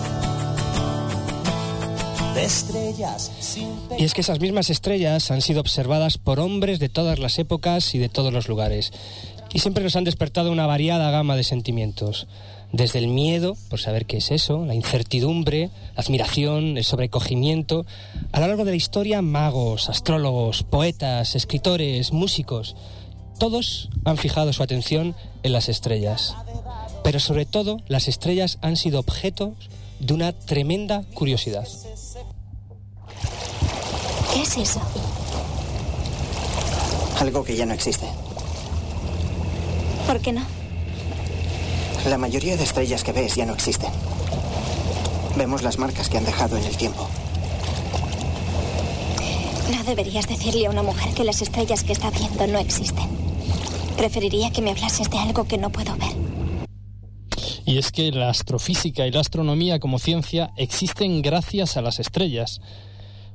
de 2.34 2.44
estrellas 2.44 3.30
Y 3.98 4.04
es 4.04 4.14
que 4.14 4.22
esas 4.22 4.40
mismas 4.40 4.70
estrellas 4.70 5.30
han 5.30 5.42
sido 5.42 5.60
observadas 5.60 6.16
por 6.16 6.40
hombres 6.40 6.78
de 6.78 6.88
todas 6.88 7.18
las 7.18 7.38
épocas 7.38 7.94
y 7.94 7.98
de 7.98 8.08
todos 8.08 8.32
los 8.32 8.48
lugares. 8.48 8.90
Y 9.52 9.58
siempre 9.58 9.84
nos 9.84 9.96
han 9.96 10.04
despertado 10.04 10.50
una 10.50 10.66
variada 10.66 11.10
gama 11.10 11.36
de 11.36 11.44
sentimientos. 11.44 12.26
Desde 12.72 12.98
el 13.00 13.08
miedo, 13.08 13.54
por 13.68 13.80
saber 13.80 14.06
qué 14.06 14.16
es 14.16 14.30
eso, 14.30 14.64
la 14.64 14.74
incertidumbre, 14.74 15.68
la 15.94 16.02
admiración, 16.02 16.78
el 16.78 16.84
sobrecogimiento. 16.84 17.84
A 18.32 18.40
lo 18.40 18.46
largo 18.46 18.64
de 18.64 18.70
la 18.70 18.76
historia, 18.76 19.20
magos, 19.20 19.90
astrólogos, 19.90 20.62
poetas, 20.62 21.34
escritores, 21.34 22.12
músicos, 22.12 22.74
todos 23.38 23.90
han 24.06 24.16
fijado 24.16 24.54
su 24.54 24.62
atención 24.62 25.14
en 25.42 25.52
las 25.52 25.68
estrellas. 25.68 26.34
Pero 27.04 27.20
sobre 27.20 27.44
todo, 27.44 27.78
las 27.88 28.08
estrellas 28.08 28.58
han 28.62 28.76
sido 28.76 29.00
objeto 29.00 29.54
de 30.00 30.14
una 30.14 30.32
tremenda 30.32 31.02
curiosidad. 31.12 31.68
¿Qué 34.32 34.42
es 34.42 34.56
eso? 34.56 34.80
Algo 37.20 37.44
que 37.44 37.54
ya 37.54 37.66
no 37.66 37.74
existe. 37.74 38.06
¿Por 40.06 40.20
qué 40.20 40.32
no? 40.32 40.61
La 42.06 42.18
mayoría 42.18 42.56
de 42.56 42.64
estrellas 42.64 43.04
que 43.04 43.12
ves 43.12 43.36
ya 43.36 43.46
no 43.46 43.54
existen. 43.54 43.90
Vemos 45.36 45.62
las 45.62 45.78
marcas 45.78 46.08
que 46.08 46.18
han 46.18 46.24
dejado 46.24 46.56
en 46.56 46.64
el 46.64 46.76
tiempo. 46.76 47.08
No 49.70 49.84
deberías 49.84 50.26
decirle 50.26 50.66
a 50.66 50.70
una 50.70 50.82
mujer 50.82 51.14
que 51.14 51.22
las 51.22 51.42
estrellas 51.42 51.84
que 51.84 51.92
está 51.92 52.10
viendo 52.10 52.44
no 52.48 52.58
existen. 52.58 53.08
Preferiría 53.96 54.50
que 54.50 54.62
me 54.62 54.72
hablases 54.72 55.08
de 55.10 55.18
algo 55.18 55.44
que 55.44 55.58
no 55.58 55.70
puedo 55.70 55.94
ver. 55.96 56.10
Y 57.64 57.78
es 57.78 57.92
que 57.92 58.10
la 58.10 58.30
astrofísica 58.30 59.06
y 59.06 59.12
la 59.12 59.20
astronomía 59.20 59.78
como 59.78 60.00
ciencia 60.00 60.52
existen 60.56 61.22
gracias 61.22 61.76
a 61.76 61.82
las 61.82 62.00
estrellas. 62.00 62.60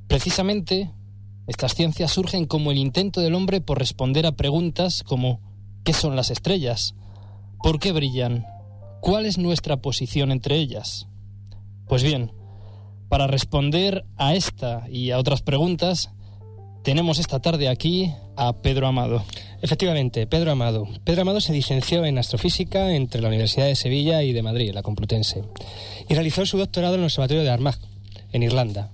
Precisamente, 0.10 0.92
estas 1.48 1.74
ciencias 1.74 2.12
surgen 2.12 2.46
como 2.46 2.72
el 2.72 2.78
intento 2.78 3.22
del 3.22 3.34
hombre 3.34 3.62
por 3.62 3.80
responder 3.80 4.26
a 4.26 4.34
preguntas 4.34 5.04
como 5.04 5.40
¿qué 5.86 5.94
son 5.94 6.18
las 6.18 6.32
estrellas? 6.32 6.96
¿Por 7.64 7.80
qué 7.80 7.94
brillan? 7.94 8.57
¿Cuál 9.02 9.26
es 9.26 9.38
nuestra 9.38 9.78
posición 9.78 10.32
entre 10.32 10.58
ellas? 10.58 11.08
Pues 11.88 12.04
bien, 12.04 12.32
para 13.10 13.28
responder 13.28 14.06
a 14.18 14.36
esta 14.36 14.86
y 14.90 15.12
a 15.12 15.18
otras 15.18 15.42
preguntas, 15.42 16.12
tenemos 16.84 17.20
esta 17.20 17.40
tarde 17.40 17.70
aquí 17.70 18.12
a 18.36 18.54
Pedro 18.54 18.88
Amado. 18.88 19.24
Efectivamente, 19.62 20.28
Pedro 20.28 20.52
Amado. 20.52 20.88
Pedro 21.04 21.22
Amado 21.22 21.42
se 21.42 21.54
licenció 21.54 22.06
en 22.06 22.18
astrofísica 22.18 22.94
entre 22.94 23.22
la 23.22 23.28
Universidad 23.28 23.66
de 23.66 23.76
Sevilla 23.76 24.24
y 24.24 24.34
de 24.34 24.42
Madrid, 24.42 24.72
la 24.74 24.84
Complutense, 24.84 25.44
y 26.08 26.14
realizó 26.14 26.46
su 26.46 26.58
doctorado 26.58 26.96
en 26.96 27.02
el 27.02 27.06
Observatorio 27.06 27.44
de 27.44 27.50
Armagh, 27.50 27.80
en 28.32 28.44
Irlanda. 28.44 28.92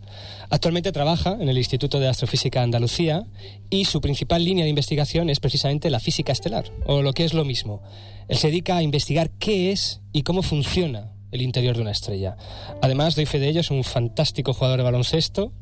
Actualmente 0.53 0.91
trabaja 0.91 1.35
en 1.39 1.49
el 1.49 1.57
Instituto 1.57 1.99
de 1.99 2.07
Astrofísica 2.07 2.61
Andalucía 2.61 3.25
y 3.71 3.85
su 3.85 4.01
principal 4.01 4.45
línea 4.45 4.65
de 4.65 4.69
investigación 4.69 5.31
es 5.31 5.39
precisamente 5.39 5.89
la 5.89 5.99
física 5.99 6.31
estelar, 6.31 6.65
o 6.85 7.01
lo 7.01 7.11
que 7.13 7.25
es 7.25 7.33
lo 7.33 7.43
mismo. 7.43 7.81
Él 8.27 8.37
se 8.37 8.49
dedica 8.49 8.77
a 8.77 8.83
investigar 8.83 9.31
qué 9.39 9.71
es 9.71 10.01
y 10.11 10.21
cómo 10.21 10.43
funciona 10.43 11.11
el 11.31 11.41
interior 11.41 11.75
de 11.75 11.81
una 11.81 11.89
estrella. 11.89 12.37
Además, 12.83 13.15
doy 13.15 13.25
fe 13.25 13.39
de 13.39 13.49
ello, 13.49 13.61
es 13.61 13.71
un 13.71 13.83
fantástico 13.83 14.53
jugador 14.53 14.77
de 14.77 14.83
baloncesto, 14.83 15.53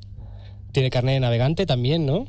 tiene 0.73 0.89
carnet 0.89 1.13
de 1.13 1.19
navegante 1.21 1.65
también, 1.65 2.05
¿no? 2.05 2.25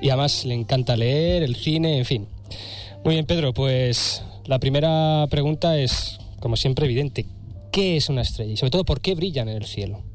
Y 0.00 0.10
además 0.10 0.44
le 0.44 0.54
encanta 0.54 0.96
leer, 0.96 1.42
el 1.42 1.56
cine, 1.56 1.98
en 1.98 2.04
fin. 2.04 2.28
Muy 3.04 3.14
bien, 3.14 3.26
Pedro, 3.26 3.52
pues 3.52 4.22
la 4.44 4.60
primera 4.60 5.26
pregunta 5.30 5.76
es, 5.76 6.20
como 6.38 6.54
siempre, 6.54 6.86
evidente. 6.86 7.26
¿Qué 7.72 7.96
es 7.96 8.08
una 8.08 8.22
estrella? 8.22 8.52
Y 8.52 8.56
sobre 8.56 8.70
todo, 8.70 8.84
¿por 8.84 9.00
qué 9.00 9.16
brillan 9.16 9.48
en 9.48 9.56
el 9.56 9.66
cielo? 9.66 10.07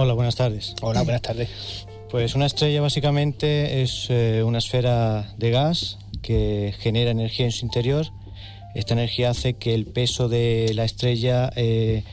Hola, 0.00 0.12
buenas 0.14 0.36
tardes. 0.36 0.76
Hola, 0.80 1.02
buenas 1.02 1.22
tardes. 1.22 1.48
Pues 2.08 2.36
una 2.36 2.46
estrella 2.46 2.80
básicamente 2.80 3.82
es 3.82 4.06
eh, 4.10 4.44
una 4.44 4.58
esfera 4.58 5.34
de 5.38 5.50
gas 5.50 5.98
que 6.22 6.72
genera 6.78 7.10
energía 7.10 7.46
en 7.46 7.50
su 7.52 7.64
interior. 7.64 8.06
Esta 8.76 8.94
energía 8.94 9.30
hace 9.30 9.54
que 9.54 9.74
el 9.74 9.86
peso 9.86 10.28
de 10.28 10.70
la 10.74 10.84
estrella, 10.84 11.50
eh, 11.56 12.04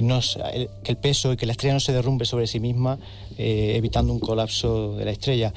no 0.00 0.20
el- 0.54 0.70
que 0.82 0.92
el 0.92 0.96
peso 0.96 1.34
y 1.34 1.36
que 1.36 1.44
la 1.44 1.52
estrella 1.52 1.74
no 1.74 1.80
se 1.80 1.92
derrumbe 1.92 2.24
sobre 2.24 2.46
sí 2.46 2.60
misma, 2.60 2.98
eh, 3.36 3.74
evitando 3.76 4.10
un 4.14 4.20
colapso 4.20 4.96
de 4.96 5.04
la 5.04 5.10
estrella. 5.10 5.52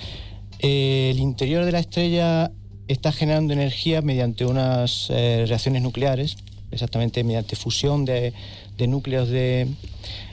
Eh, 0.59 1.11
el 1.13 1.19
interior 1.19 1.63
de 1.63 1.71
la 1.71 1.79
estrella 1.79 2.51
está 2.89 3.13
generando 3.13 3.53
energía 3.53 4.01
mediante 4.01 4.45
unas 4.45 5.07
reacciones 5.07 5.81
nucleares, 5.81 6.35
exactamente 6.69 7.23
mediante 7.23 7.55
fusión 7.55 8.03
de, 8.03 8.33
de 8.77 8.87
núcleos 8.87 9.29
de, 9.29 9.67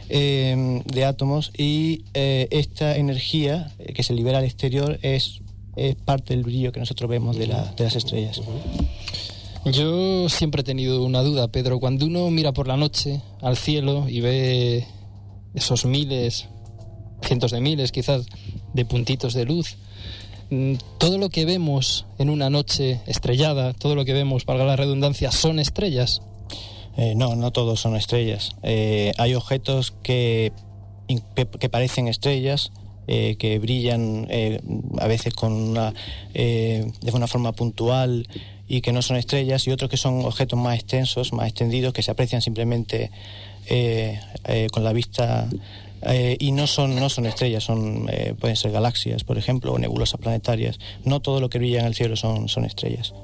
eh, 0.08 0.82
de 0.86 1.04
átomos 1.04 1.50
y 1.56 2.04
eh, 2.14 2.48
esta 2.50 2.96
energía 2.96 3.72
eh, 3.78 3.92
que 3.92 4.02
se 4.02 4.14
libera 4.14 4.38
al 4.38 4.44
exterior 4.44 4.98
es, 5.02 5.40
es 5.76 5.94
parte 5.96 6.34
del 6.34 6.42
brillo 6.44 6.72
que 6.72 6.80
nosotros 6.80 7.08
vemos 7.10 7.36
de, 7.36 7.46
la- 7.48 7.72
de 7.76 7.84
las 7.84 7.96
estrellas. 7.96 8.40
Yo 9.72 10.28
siempre 10.28 10.60
he 10.60 10.64
tenido 10.64 11.02
una 11.04 11.22
duda, 11.22 11.48
Pedro. 11.48 11.80
Cuando 11.80 12.04
uno 12.06 12.30
mira 12.30 12.52
por 12.52 12.68
la 12.68 12.76
noche 12.76 13.22
al 13.40 13.56
cielo 13.56 14.06
y 14.08 14.20
ve 14.20 14.86
esos 15.54 15.86
miles, 15.86 16.46
cientos 17.22 17.50
de 17.50 17.60
miles 17.60 17.90
quizás, 17.90 18.26
de 18.74 18.84
puntitos 18.84 19.32
de 19.32 19.46
luz, 19.46 19.76
mm, 20.50 20.74
todo 20.98 21.16
lo 21.16 21.30
que 21.30 21.46
vemos 21.46 22.04
en 22.18 22.28
una 22.28 22.50
noche 22.50 23.00
estrellada, 23.06 23.72
todo 23.72 23.94
lo 23.94 24.04
que 24.04 24.12
vemos, 24.12 24.44
valga 24.44 24.64
la 24.64 24.76
redundancia, 24.76 25.32
son 25.32 25.58
estrellas. 25.58 26.20
Eh, 26.96 27.14
no, 27.14 27.34
no 27.36 27.50
todos 27.50 27.80
son 27.80 27.96
estrellas. 27.96 28.56
Eh, 28.62 29.12
hay 29.18 29.34
objetos 29.34 29.94
que, 30.02 30.52
que, 31.34 31.68
parecen 31.68 32.08
estrellas, 32.08 32.72
eh, 33.06 33.36
que 33.38 33.58
brillan 33.58 34.28
a 34.98 35.06
veces 35.06 35.34
con 35.34 35.52
una, 35.52 35.92
de 36.32 36.92
una 37.12 37.26
forma 37.26 37.52
puntual 37.52 38.28
y 38.66 38.80
que 38.80 38.92
no 38.92 39.02
son 39.02 39.16
estrellas, 39.16 39.66
y 39.66 39.72
otros 39.72 39.90
que 39.90 39.96
son 39.96 40.24
objetos 40.24 40.58
más 40.58 40.76
extensos, 40.76 41.32
más 41.32 41.48
extendidos, 41.48 41.92
que 41.92 42.02
se 42.02 42.10
aprecian 42.10 42.40
simplemente 42.40 43.10
con 44.72 44.84
la 44.84 44.92
vista 44.92 45.48
eh, 46.06 46.36
y 46.38 46.52
no 46.52 46.66
son, 46.66 46.96
no 46.96 47.08
son 47.08 47.26
estrellas, 47.26 47.64
son, 47.64 48.08
eh, 48.10 48.34
pueden 48.38 48.56
ser 48.56 48.72
galaxias, 48.72 49.24
por 49.24 49.38
ejemplo, 49.38 49.72
o 49.72 49.78
nebulosas 49.78 50.20
planetarias. 50.20 50.78
No 51.04 51.20
todo 51.20 51.40
lo 51.40 51.48
que 51.48 51.58
brilla 51.58 51.80
en 51.80 51.86
el 51.86 51.94
cielo 51.94 52.16
son, 52.16 52.48
son 52.48 52.64
estrellas. 52.64 53.14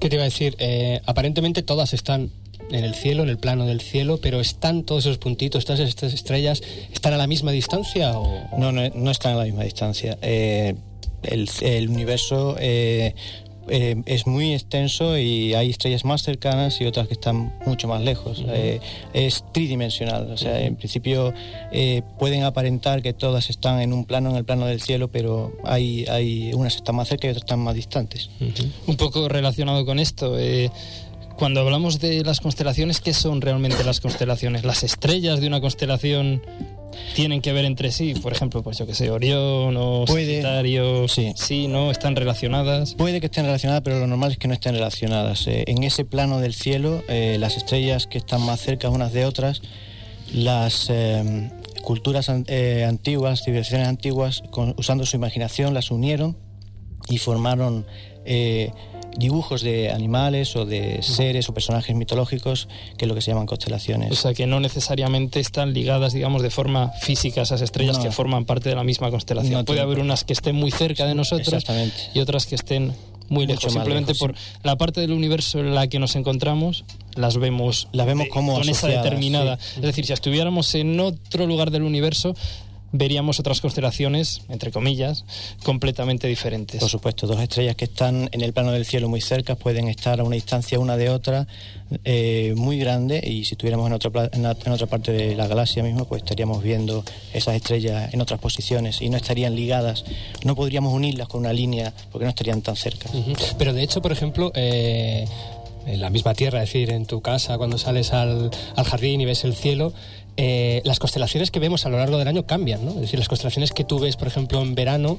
¿Qué 0.00 0.08
te 0.08 0.16
iba 0.16 0.22
a 0.22 0.24
decir? 0.24 0.56
Aparentemente 1.04 1.62
todas 1.62 1.92
están 1.92 2.30
en 2.70 2.84
el 2.84 2.94
cielo, 2.94 3.22
en 3.22 3.28
el 3.28 3.38
plano 3.38 3.66
del 3.66 3.80
cielo, 3.80 4.18
pero 4.20 4.40
¿están 4.40 4.84
todos 4.84 5.06
esos 5.06 5.18
puntitos, 5.18 5.64
todas 5.64 5.80
estas 5.80 6.12
estrellas, 6.12 6.62
están 6.92 7.12
a 7.12 7.16
la 7.16 7.26
misma 7.26 7.52
distancia 7.52 8.18
o...? 8.18 8.58
No, 8.58 8.72
no, 8.72 8.88
no 8.90 9.10
están 9.10 9.34
a 9.34 9.36
la 9.36 9.44
misma 9.44 9.64
distancia. 9.64 10.18
Eh, 10.22 10.74
el, 11.22 11.48
el 11.62 11.88
universo 11.88 12.56
eh, 12.58 13.14
eh, 13.68 13.96
es 14.06 14.26
muy 14.28 14.54
extenso 14.54 15.18
y 15.18 15.54
hay 15.54 15.70
estrellas 15.70 16.04
más 16.04 16.22
cercanas 16.22 16.80
y 16.80 16.86
otras 16.86 17.08
que 17.08 17.14
están 17.14 17.52
mucho 17.66 17.88
más 17.88 18.00
lejos. 18.00 18.44
Eh, 18.46 18.80
es 19.12 19.44
tridimensional, 19.52 20.30
o 20.30 20.36
sea, 20.36 20.60
en 20.60 20.76
principio 20.76 21.34
eh, 21.72 22.02
pueden 22.18 22.44
aparentar 22.44 23.02
que 23.02 23.12
todas 23.12 23.50
están 23.50 23.80
en 23.80 23.92
un 23.92 24.04
plano, 24.04 24.30
en 24.30 24.36
el 24.36 24.44
plano 24.44 24.66
del 24.66 24.80
cielo, 24.80 25.08
pero 25.08 25.52
hay, 25.64 26.04
hay 26.06 26.52
unas 26.54 26.76
están 26.76 26.94
más 26.94 27.08
cerca 27.08 27.26
y 27.26 27.30
otras 27.30 27.42
están 27.42 27.60
más 27.60 27.74
distantes. 27.74 28.30
Un 28.86 28.96
poco 28.96 29.28
relacionado 29.28 29.84
con 29.84 29.98
esto, 29.98 30.36
cuando 31.36 31.60
hablamos 31.60 32.00
de 32.00 32.22
las 32.24 32.40
constelaciones, 32.40 33.00
¿qué 33.00 33.12
son 33.12 33.40
realmente 33.40 33.82
las 33.84 34.00
constelaciones? 34.00 34.64
¿Las 34.64 34.82
estrellas 34.82 35.40
de 35.40 35.46
una 35.46 35.60
constelación 35.60 36.42
tienen 37.14 37.42
que 37.42 37.52
ver 37.52 37.64
entre 37.66 37.92
sí? 37.92 38.14
Por 38.14 38.32
ejemplo, 38.32 38.62
pues 38.62 38.78
yo 38.78 38.86
que 38.86 38.94
sé, 38.94 39.10
Orión 39.10 39.76
o 39.76 40.04
Puede, 40.06 40.40
Sagitario, 40.42 41.08
sí. 41.08 41.32
sí, 41.36 41.68
¿no? 41.68 41.90
¿Están 41.90 42.16
relacionadas? 42.16 42.94
Puede 42.94 43.20
que 43.20 43.26
estén 43.26 43.44
relacionadas, 43.44 43.82
pero 43.82 43.98
lo 44.00 44.06
normal 44.06 44.32
es 44.32 44.38
que 44.38 44.48
no 44.48 44.54
estén 44.54 44.74
relacionadas. 44.74 45.46
Eh, 45.46 45.64
en 45.66 45.82
ese 45.84 46.04
plano 46.04 46.40
del 46.40 46.54
cielo, 46.54 47.02
eh, 47.08 47.36
las 47.38 47.56
estrellas 47.56 48.06
que 48.06 48.18
están 48.18 48.40
más 48.42 48.60
cerca 48.60 48.88
unas 48.88 49.12
de 49.12 49.26
otras, 49.26 49.60
las 50.32 50.86
eh, 50.90 51.50
culturas 51.82 52.28
an- 52.30 52.46
antiguas, 52.88 53.42
civilizaciones 53.44 53.88
antiguas, 53.88 54.42
con- 54.50 54.74
usando 54.78 55.04
su 55.06 55.16
imaginación, 55.16 55.74
las 55.74 55.90
unieron 55.90 56.36
y 57.08 57.18
formaron 57.18 57.86
eh, 58.24 58.72
dibujos 59.16 59.62
de 59.62 59.90
animales 59.90 60.56
o 60.56 60.66
de 60.66 61.02
seres 61.02 61.48
o 61.48 61.54
personajes 61.54 61.94
mitológicos, 61.96 62.68
que 62.96 63.04
es 63.04 63.08
lo 63.08 63.14
que 63.14 63.20
se 63.20 63.30
llaman 63.30 63.46
constelaciones. 63.46 64.12
O 64.12 64.14
sea, 64.16 64.34
que 64.34 64.46
no 64.46 64.60
necesariamente 64.60 65.40
están 65.40 65.72
ligadas, 65.72 66.12
digamos, 66.12 66.42
de 66.42 66.50
forma 66.50 66.90
física 67.00 67.40
a 67.40 67.44
esas 67.44 67.62
estrellas 67.62 67.98
No. 67.98 68.04
que 68.04 68.10
forman 68.10 68.44
parte 68.44 68.68
de 68.68 68.74
la 68.76 68.84
misma 68.84 69.10
constelación. 69.10 69.52
No 69.54 69.64
Puede 69.64 69.80
haber 69.80 69.98
unas 69.98 70.24
que 70.24 70.32
estén 70.32 70.56
muy 70.56 70.70
cerca 70.70 71.06
de 71.06 71.14
nosotros 71.14 71.64
y 72.14 72.20
otras 72.20 72.46
que 72.46 72.54
estén 72.54 72.92
muy 73.28 73.46
lejos. 73.46 73.72
Simplemente 73.72 74.12
lejos, 74.12 74.18
por 74.18 74.34
la 74.62 74.76
parte 74.76 75.00
del 75.00 75.12
universo 75.12 75.58
en 75.58 75.74
la 75.74 75.88
que 75.88 75.98
nos 75.98 76.14
encontramos, 76.14 76.84
las 77.16 77.36
vemos, 77.38 77.88
Las 77.92 78.06
vemos 78.06 78.28
como 78.28 78.54
con 78.54 78.68
esa 78.68 78.86
determinada. 78.88 79.56
sí. 79.58 79.76
Es 79.76 79.82
decir, 79.82 80.06
si 80.06 80.12
estuviéramos 80.12 80.72
en 80.76 81.00
otro 81.00 81.46
lugar 81.46 81.70
del 81.72 81.82
universo, 81.82 82.36
veríamos 82.98 83.38
otras 83.40 83.60
constelaciones, 83.60 84.42
entre 84.48 84.70
comillas, 84.70 85.24
completamente 85.64 86.26
diferentes. 86.28 86.80
Por 86.80 86.88
supuesto, 86.90 87.26
dos 87.26 87.40
estrellas 87.40 87.76
que 87.76 87.84
están 87.86 88.28
en 88.32 88.40
el 88.40 88.52
plano 88.52 88.72
del 88.72 88.84
cielo 88.84 89.08
muy 89.08 89.20
cerca 89.20 89.54
pueden 89.54 89.88
estar 89.88 90.20
a 90.20 90.24
una 90.24 90.34
distancia 90.34 90.78
una 90.78 90.96
de 90.96 91.10
otra 91.10 91.46
eh, 92.04 92.54
muy 92.56 92.78
grande 92.78 93.22
y 93.24 93.44
si 93.44 93.54
estuviéramos 93.54 93.86
en 93.86 93.92
otra, 93.92 94.10
pla- 94.10 94.30
en, 94.32 94.44
otra 94.72 94.86
parte 94.86 95.12
de 95.12 95.36
la 95.36 95.46
galaxia 95.46 95.82
mismo, 95.82 96.04
pues 96.06 96.22
estaríamos 96.22 96.62
viendo 96.62 97.04
esas 97.32 97.54
estrellas 97.54 98.12
en 98.12 98.20
otras 98.20 98.40
posiciones 98.40 99.00
y 99.00 99.08
no 99.08 99.16
estarían 99.16 99.54
ligadas, 99.54 100.04
no 100.44 100.54
podríamos 100.56 100.92
unirlas 100.92 101.28
con 101.28 101.40
una 101.40 101.52
línea 101.52 101.92
porque 102.10 102.24
no 102.24 102.30
estarían 102.30 102.62
tan 102.62 102.76
cerca. 102.76 103.08
Pero 103.58 103.72
de 103.72 103.82
hecho, 103.82 104.02
por 104.02 104.12
ejemplo, 104.12 104.50
eh, 104.54 105.26
en 105.86 106.00
la 106.00 106.10
misma 106.10 106.34
tierra, 106.34 106.62
es 106.62 106.68
decir, 106.70 106.90
en 106.90 107.06
tu 107.06 107.20
casa, 107.20 107.56
cuando 107.58 107.78
sales 107.78 108.12
al, 108.12 108.50
jardín 108.84 109.20
y 109.20 109.24
ves 109.24 109.44
el 109.44 109.54
cielo, 109.54 109.92
eh, 110.36 110.82
las 110.84 110.98
constelaciones 110.98 111.50
que 111.50 111.60
vemos 111.60 111.86
a 111.86 111.88
lo 111.88 111.96
largo 111.96 112.18
del 112.18 112.28
año 112.28 112.44
cambian, 112.44 112.84
¿no? 112.84 112.90
Es 112.92 113.00
decir, 113.02 113.18
las 113.18 113.28
constelaciones 113.28 113.72
que 113.72 113.84
tú 113.84 113.98
ves, 113.98 114.16
por 114.16 114.28
ejemplo, 114.28 114.60
en 114.60 114.74
verano 114.74 115.18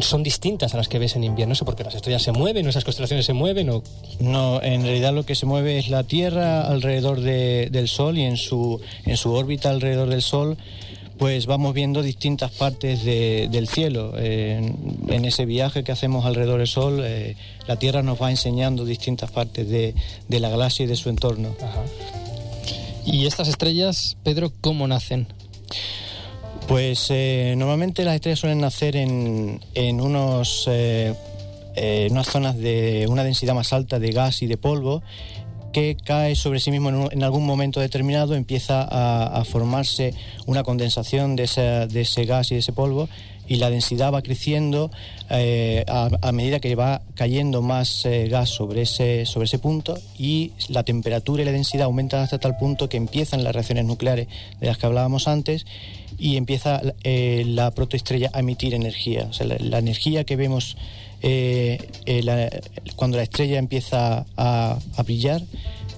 son 0.00 0.22
distintas 0.22 0.72
a 0.72 0.78
las 0.78 0.88
que 0.88 0.98
ves 0.98 1.16
en 1.16 1.24
invierno. 1.24 1.52
Eso 1.52 1.64
porque 1.66 1.84
las 1.84 1.94
estrellas 1.94 2.22
se 2.22 2.32
mueven, 2.32 2.66
o 2.66 2.70
esas 2.70 2.84
constelaciones 2.84 3.26
se 3.26 3.34
mueven, 3.34 3.68
o... 3.70 3.82
No, 4.20 4.62
en 4.62 4.82
realidad 4.82 5.12
lo 5.12 5.24
que 5.26 5.34
se 5.34 5.44
mueve 5.46 5.78
es 5.78 5.88
la 5.88 6.02
Tierra 6.04 6.62
alrededor 6.62 7.20
de- 7.20 7.68
del 7.70 7.88
Sol 7.88 8.16
y 8.16 8.22
en 8.22 8.36
su, 8.38 8.80
en 9.04 9.16
su 9.16 9.32
órbita 9.32 9.68
alrededor 9.70 10.08
del 10.08 10.22
Sol 10.22 10.56
pues 11.18 11.46
vamos 11.46 11.74
viendo 11.74 12.02
distintas 12.02 12.50
partes 12.50 13.04
de- 13.04 13.48
del 13.50 13.68
cielo. 13.68 14.14
Eh, 14.16 14.58
en, 14.58 15.12
en 15.12 15.24
ese 15.24 15.44
viaje 15.46 15.84
que 15.84 15.92
hacemos 15.92 16.24
alrededor 16.26 16.58
del 16.58 16.66
Sol, 16.66 17.00
eh, 17.04 17.36
la 17.66 17.76
Tierra 17.76 18.02
nos 18.02 18.20
va 18.20 18.30
enseñando 18.30 18.84
distintas 18.84 19.30
partes 19.30 19.68
de, 19.68 19.94
de 20.28 20.40
la 20.40 20.48
galaxia 20.50 20.84
y 20.84 20.86
de 20.86 20.96
su 20.96 21.08
entorno. 21.08 21.54
¿Y 23.06 23.26
estas 23.26 23.48
estrellas, 23.48 24.16
Pedro, 24.24 24.52
cómo 24.60 24.88
nacen? 24.88 25.26
Pues 26.66 27.08
eh, 27.10 27.54
normalmente 27.56 28.04
las 28.04 28.14
estrellas 28.14 28.40
suelen 28.40 28.60
nacer 28.60 28.96
en, 28.96 29.60
en 29.74 30.00
unos, 30.00 30.64
eh, 30.68 31.14
eh, 31.76 32.08
unas 32.10 32.26
zonas 32.28 32.56
de 32.56 33.06
una 33.08 33.22
densidad 33.22 33.54
más 33.54 33.72
alta 33.74 33.98
de 33.98 34.10
gas 34.12 34.40
y 34.42 34.46
de 34.46 34.56
polvo 34.56 35.02
que 35.74 35.96
cae 36.02 36.36
sobre 36.36 36.60
sí 36.60 36.70
mismo 36.70 37.10
en, 37.10 37.22
algún 37.22 37.44
momento 37.44 37.80
determinado, 37.80 38.34
empieza 38.34 38.86
a, 38.90 39.44
formarse 39.44 40.14
una 40.46 40.62
condensación 40.62 41.36
de, 41.36 41.42
esa- 41.42 41.86
de 41.86 42.00
ese 42.02 42.24
gas 42.24 42.50
y 42.50 42.54
de 42.54 42.60
ese 42.60 42.72
polvo 42.72 43.08
y 43.46 43.56
la 43.56 43.68
densidad 43.68 44.10
va 44.10 44.22
creciendo 44.22 44.90
eh, 45.28 45.84
a, 45.86 46.08
a 46.22 46.32
medida 46.32 46.60
que 46.60 46.74
va 46.76 47.02
cayendo 47.14 47.60
más 47.60 48.06
eh, 48.06 48.28
gas 48.28 48.48
sobre 48.48 48.82
ese, 48.82 49.26
sobre 49.26 49.44
ese 49.44 49.58
punto 49.58 49.98
y 50.16 50.52
la 50.68 50.82
temperatura 50.82 51.42
y 51.42 51.44
la 51.44 51.52
densidad 51.52 51.84
aumentan 51.84 52.20
hasta 52.22 52.38
tal 52.38 52.56
punto 52.56 52.88
que 52.88 52.96
empiezan 52.96 53.44
las 53.44 53.52
reacciones 53.52 53.84
nucleares 53.84 54.28
de 54.60 54.66
las 54.66 54.78
que 54.78 54.86
hablábamos 54.86 55.28
antes 55.28 55.66
y 56.24 56.36
empieza 56.38 56.80
eh, 57.02 57.44
la 57.46 57.70
protoestrella 57.72 58.30
a 58.32 58.40
emitir 58.40 58.72
energía. 58.72 59.26
O 59.28 59.32
sea, 59.34 59.46
la, 59.46 59.56
la 59.58 59.78
energía 59.78 60.24
que 60.24 60.36
vemos 60.36 60.76
eh, 61.22 61.76
eh, 62.06 62.22
la- 62.22 62.48
cuando 62.96 63.18
la 63.18 63.24
estrella 63.24 63.58
empieza 63.58 64.24
a, 64.36 64.78
a 64.96 65.02
brillar 65.02 65.42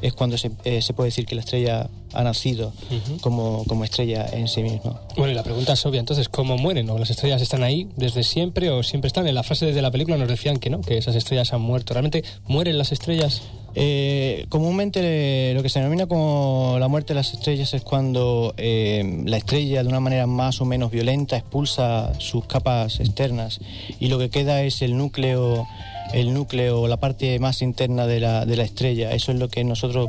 es 0.02 0.12
cuando 0.14 0.36
se, 0.36 0.50
eh, 0.64 0.82
se 0.82 0.92
puede 0.94 1.08
decir 1.08 1.26
que 1.26 1.34
la 1.36 1.40
estrella 1.42 1.88
ha 2.12 2.22
nacido 2.24 2.72
como, 3.20 3.64
como 3.66 3.84
estrella 3.84 4.26
en 4.32 4.48
sí 4.48 4.62
misma. 4.62 5.00
Bueno, 5.16 5.32
y 5.32 5.34
la 5.34 5.42
pregunta 5.42 5.72
es 5.74 5.86
obvia, 5.86 6.00
entonces, 6.00 6.28
¿cómo 6.28 6.56
mueren? 6.58 6.88
¿O 6.90 6.98
las 6.98 7.10
estrellas 7.10 7.40
están 7.40 7.62
ahí 7.62 7.88
desde 7.96 8.22
siempre 8.24 8.70
o 8.70 8.82
siempre 8.82 9.06
están? 9.08 9.26
En 9.28 9.34
la 9.34 9.42
frase 9.44 9.72
de 9.72 9.82
la 9.82 9.90
película 9.90 10.16
nos 10.16 10.28
decían 10.28 10.58
que 10.58 10.70
no, 10.70 10.80
que 10.80 10.98
esas 10.98 11.14
estrellas 11.14 11.52
han 11.52 11.60
muerto. 11.60 11.94
¿Realmente 11.94 12.24
mueren 12.48 12.78
las 12.78 12.90
estrellas? 12.92 13.42
Eh, 13.78 14.46
comúnmente 14.48 15.52
lo 15.52 15.62
que 15.62 15.68
se 15.68 15.80
denomina 15.80 16.06
como 16.06 16.78
la 16.80 16.88
muerte 16.88 17.12
de 17.12 17.16
las 17.16 17.34
estrellas 17.34 17.74
es 17.74 17.82
cuando 17.82 18.54
eh, 18.56 19.22
la 19.26 19.36
estrella 19.36 19.82
de 19.82 19.88
una 19.90 20.00
manera 20.00 20.26
más 20.26 20.62
o 20.62 20.64
menos 20.64 20.90
violenta 20.90 21.36
expulsa 21.36 22.18
sus 22.18 22.46
capas 22.46 23.00
externas 23.00 23.60
y 24.00 24.08
lo 24.08 24.18
que 24.18 24.30
queda 24.30 24.62
es 24.62 24.80
el 24.80 24.96
núcleo, 24.96 25.66
el 26.14 26.32
núcleo, 26.32 26.88
la 26.88 26.96
parte 26.96 27.38
más 27.38 27.60
interna 27.60 28.06
de 28.06 28.20
la, 28.20 28.46
de 28.46 28.56
la 28.56 28.64
estrella. 28.64 29.12
Eso 29.12 29.30
es 29.30 29.38
lo 29.38 29.48
que 29.48 29.62
nosotros 29.62 30.08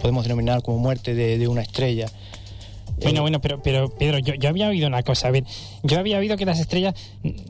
podemos 0.00 0.22
denominar 0.22 0.62
como 0.62 0.78
muerte 0.78 1.14
de 1.14 1.48
una 1.48 1.62
estrella. 1.62 2.06
Bueno, 3.02 3.22
bueno, 3.22 3.40
pero, 3.40 3.62
pero 3.62 3.88
Pedro, 3.90 4.18
yo, 4.18 4.34
yo 4.34 4.48
había 4.48 4.68
oído 4.68 4.86
una 4.86 5.02
cosa. 5.02 5.28
A 5.28 5.30
ver, 5.30 5.44
yo 5.82 5.98
había 5.98 6.18
oído 6.18 6.36
que 6.36 6.44
las 6.44 6.58
estrellas 6.58 6.94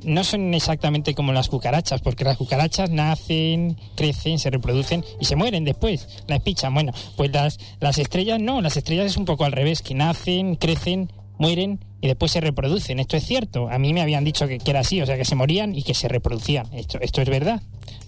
no 0.04 0.24
son 0.24 0.52
exactamente 0.54 1.14
como 1.14 1.32
las 1.32 1.48
cucarachas, 1.48 2.00
porque 2.00 2.24
las 2.24 2.36
cucarachas 2.36 2.90
nacen, 2.90 3.76
crecen, 3.96 4.38
se 4.38 4.50
reproducen 4.50 5.04
y 5.20 5.24
se 5.24 5.36
mueren 5.36 5.64
después, 5.64 6.08
las 6.26 6.40
pichan. 6.40 6.74
Bueno, 6.74 6.92
pues 7.16 7.32
las, 7.32 7.58
las 7.80 7.98
estrellas 7.98 8.40
no, 8.40 8.60
las 8.60 8.76
estrellas 8.76 9.06
es 9.06 9.16
un 9.16 9.24
poco 9.24 9.44
al 9.44 9.52
revés, 9.52 9.82
que 9.82 9.94
nacen, 9.94 10.56
crecen, 10.56 11.10
mueren 11.38 11.80
y 12.00 12.06
después 12.06 12.30
se 12.32 12.40
reproducen. 12.40 12.98
Esto 13.00 13.16
es 13.16 13.24
cierto. 13.24 13.68
A 13.70 13.78
mí 13.78 13.92
me 13.92 14.00
habían 14.00 14.24
dicho 14.24 14.46
que, 14.46 14.58
que 14.58 14.70
era 14.70 14.80
así, 14.80 15.00
o 15.00 15.06
sea, 15.06 15.16
que 15.16 15.24
se 15.24 15.34
morían 15.34 15.74
y 15.74 15.82
que 15.82 15.94
se 15.94 16.08
reproducían. 16.08 16.66
Esto, 16.72 16.98
esto 17.00 17.20
es 17.22 17.28
verdad. 17.28 17.60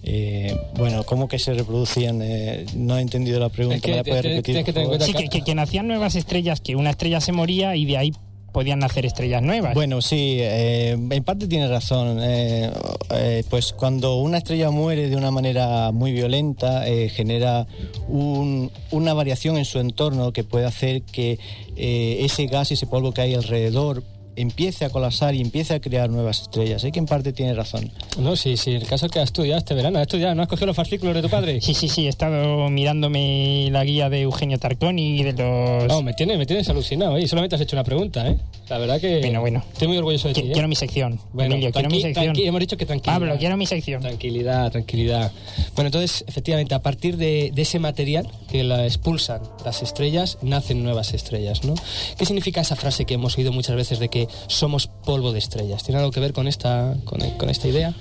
Eh, 0.03 0.55
bueno, 0.77 1.03
¿cómo 1.03 1.27
que 1.27 1.37
se 1.39 1.53
reproducían? 1.53 2.21
Eh, 2.23 2.65
no 2.75 2.97
he 2.97 3.01
entendido 3.01 3.39
la 3.39 3.49
pregunta. 3.49 3.75
Es 3.77 3.81
que 3.81 3.91
¿Me 3.91 3.97
la 3.97 4.03
puedes 4.03 4.23
repetir, 4.25 4.63
que 4.63 4.73
Sí, 5.05 5.13
que, 5.13 5.29
que- 5.29 5.41
que 5.43 5.55
nacían 5.55 5.87
nuevas 5.87 6.15
estrellas, 6.15 6.61
que 6.61 6.75
una 6.75 6.89
estrella 6.91 7.19
se 7.21 7.31
moría 7.33 7.75
y 7.75 7.85
de 7.85 7.97
ahí 7.97 8.13
podían 8.51 8.79
nacer 8.79 9.05
estrellas 9.05 9.41
nuevas. 9.41 9.73
Bueno, 9.73 10.01
sí, 10.01 10.37
eh, 10.39 10.91
en 10.91 11.23
parte 11.23 11.47
tiene 11.47 11.67
razón. 11.67 12.19
Eh, 12.21 12.69
eh, 13.11 13.43
pues 13.49 13.73
cuando 13.73 14.15
una 14.15 14.37
estrella 14.39 14.71
muere 14.71 15.09
de 15.09 15.15
una 15.15 15.31
manera 15.31 15.91
muy 15.91 16.11
violenta, 16.11 16.83
genera 17.09 17.67
un- 18.07 18.71
una 18.91 19.13
variación 19.13 19.57
en 19.57 19.65
su 19.65 19.79
entorno 19.79 20.31
que 20.33 20.43
puede 20.43 20.65
hacer 20.65 21.01
que 21.03 21.39
ese 21.75 22.45
gas 22.47 22.71
y 22.71 22.73
ese 22.75 22.87
polvo 22.87 23.13
que 23.13 23.21
hay 23.21 23.33
alrededor 23.33 24.03
empiece 24.41 24.85
a 24.85 24.89
colapsar 24.89 25.35
y 25.35 25.41
empiece 25.41 25.73
a 25.73 25.79
crear 25.79 26.09
nuevas 26.09 26.41
estrellas. 26.41 26.83
Así 26.83 26.91
que 26.91 26.99
en 26.99 27.05
parte 27.05 27.33
tiene 27.33 27.53
razón. 27.53 27.91
No, 28.19 28.35
sí, 28.35 28.57
sí, 28.57 28.71
el 28.71 28.85
caso 28.85 29.05
es 29.05 29.11
que 29.11 29.19
has 29.19 29.25
estudiado 29.25 29.57
este 29.59 29.73
verano, 29.73 29.99
has 29.99 30.03
estudiado, 30.03 30.35
¿no 30.35 30.41
has 30.43 30.47
cogido 30.47 30.67
los 30.67 30.75
fascículos 30.75 31.15
de 31.15 31.21
tu 31.21 31.29
padre? 31.29 31.61
Sí, 31.61 31.73
sí, 31.73 31.87
sí, 31.87 32.05
he 32.05 32.09
estado 32.09 32.69
mirándome 32.69 33.69
la 33.71 33.83
guía 33.83 34.09
de 34.09 34.21
Eugenio 34.21 34.57
Tarconi 34.59 35.19
y 35.19 35.23
de 35.23 35.33
los... 35.33 35.87
No, 35.87 36.01
me 36.01 36.13
tienes, 36.13 36.37
me 36.37 36.45
tienes 36.45 36.67
alucinado, 36.69 37.17
¿eh? 37.17 37.21
Y 37.23 37.27
solamente 37.27 37.55
has 37.55 37.61
hecho 37.61 37.75
una 37.75 37.83
pregunta, 37.83 38.27
¿eh? 38.27 38.37
La 38.69 38.77
verdad 38.77 38.99
que... 38.99 39.19
Bueno, 39.19 39.41
bueno. 39.41 39.63
Estoy 39.73 39.87
muy 39.87 39.97
orgulloso 39.97 40.27
de 40.29 40.33
ti, 40.33 40.41
Qui- 40.41 40.49
¿eh? 40.49 40.51
Quiero 40.53 40.67
mi 40.67 40.75
sección. 40.75 41.19
Bueno, 41.33 41.55
Emilio, 41.55 41.71
quiero 41.71 41.89
mi 41.89 42.01
sección. 42.01 42.35
hemos 42.37 42.59
dicho 42.59 42.77
que 42.77 42.85
tranquilidad. 42.85 43.19
Pablo, 43.19 43.35
quiero 43.37 43.57
mi 43.57 43.65
sección. 43.65 44.01
Tranquilidad, 44.01 44.71
tranquilidad. 44.71 45.31
Bueno, 45.75 45.87
entonces, 45.87 46.23
efectivamente, 46.27 46.73
a 46.75 46.81
partir 46.81 47.17
de, 47.17 47.51
de 47.53 47.61
ese 47.61 47.79
material 47.79 48.27
que 48.49 48.63
la 48.63 48.85
expulsan 48.85 49.41
las 49.65 49.81
estrellas, 49.83 50.37
nacen 50.41 50.83
nuevas 50.83 51.13
estrellas, 51.13 51.63
¿no? 51.63 51.75
¿Qué 52.17 52.25
significa 52.25 52.61
esa 52.61 52.75
frase 52.75 53.05
que 53.05 53.15
hemos 53.15 53.37
oído 53.37 53.51
muchas 53.51 53.75
veces 53.75 53.99
de 53.99 54.09
que 54.09 54.27
somos 54.47 54.87
polvo 54.87 55.31
de 55.31 55.39
estrellas? 55.39 55.83
¿Tiene 55.83 55.99
algo 55.99 56.11
que 56.11 56.19
ver 56.19 56.33
con 56.33 56.47
esta, 56.47 56.95
con, 57.05 57.49
esta 57.49 57.67
idea? 57.67 57.93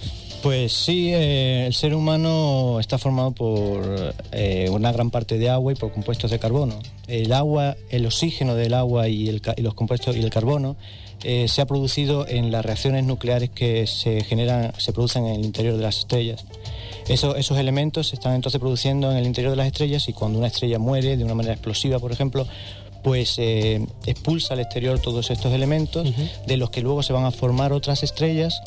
Pues 0.42 0.72
sí, 0.72 1.10
eh, 1.12 1.66
el 1.66 1.74
ser 1.74 1.94
humano 1.94 2.78
está 2.80 2.96
formado 2.96 3.32
por 3.32 4.14
eh, 4.32 4.68
una 4.70 4.90
gran 4.90 5.10
parte 5.10 5.36
de 5.36 5.50
agua 5.50 5.72
y 5.72 5.74
por 5.74 5.92
compuestos 5.92 6.30
de 6.30 6.38
carbono. 6.38 6.78
El 7.08 7.32
agua, 7.34 7.76
el 7.90 8.06
oxígeno 8.06 8.54
del 8.54 8.72
agua 8.72 9.08
y, 9.08 9.38
los 9.58 9.74
compuestos 9.74 10.16
y 10.16 10.20
el 10.20 10.30
carbono 10.30 10.76
eh, 11.22 11.46
se 11.48 11.60
ha 11.60 11.66
producido 11.66 12.26
en 12.26 12.50
las 12.50 12.64
reacciones 12.64 13.04
nucleares 13.04 13.50
que 13.50 13.86
se 13.86 14.24
generan, 14.24 14.72
se 14.78 14.94
producen 14.94 15.26
en 15.26 15.34
el 15.34 15.44
interior 15.44 15.76
de 15.76 15.82
las 15.82 15.98
estrellas. 15.98 16.46
Eso- 17.08 17.36
esos 17.36 17.58
elementos 17.58 18.08
se 18.08 18.14
están 18.14 18.34
entonces 18.34 18.60
produciendo 18.60 19.10
en 19.10 19.18
el 19.18 19.26
interior 19.26 19.50
de 19.50 19.56
las 19.58 19.66
estrellas 19.66 20.08
y 20.08 20.14
cuando 20.14 20.38
una 20.38 20.46
estrella 20.48 20.78
muere 20.78 21.18
de 21.18 21.24
una 21.24 21.34
manera 21.34 21.52
explosiva, 21.52 21.98
por 21.98 22.12
ejemplo, 22.12 22.46
pues 23.02 23.38
eh, 23.38 23.84
expulsa 24.06 24.54
al 24.54 24.60
exterior 24.60 25.00
todos 25.00 25.30
estos 25.30 25.52
elementos, 25.52 26.12
de 26.46 26.56
los 26.56 26.70
que 26.70 26.80
luego 26.82 27.02
se 27.02 27.12
van 27.12 27.24
a 27.24 27.30
formar 27.30 27.72
otras 27.72 28.02
estrellas 28.02 28.60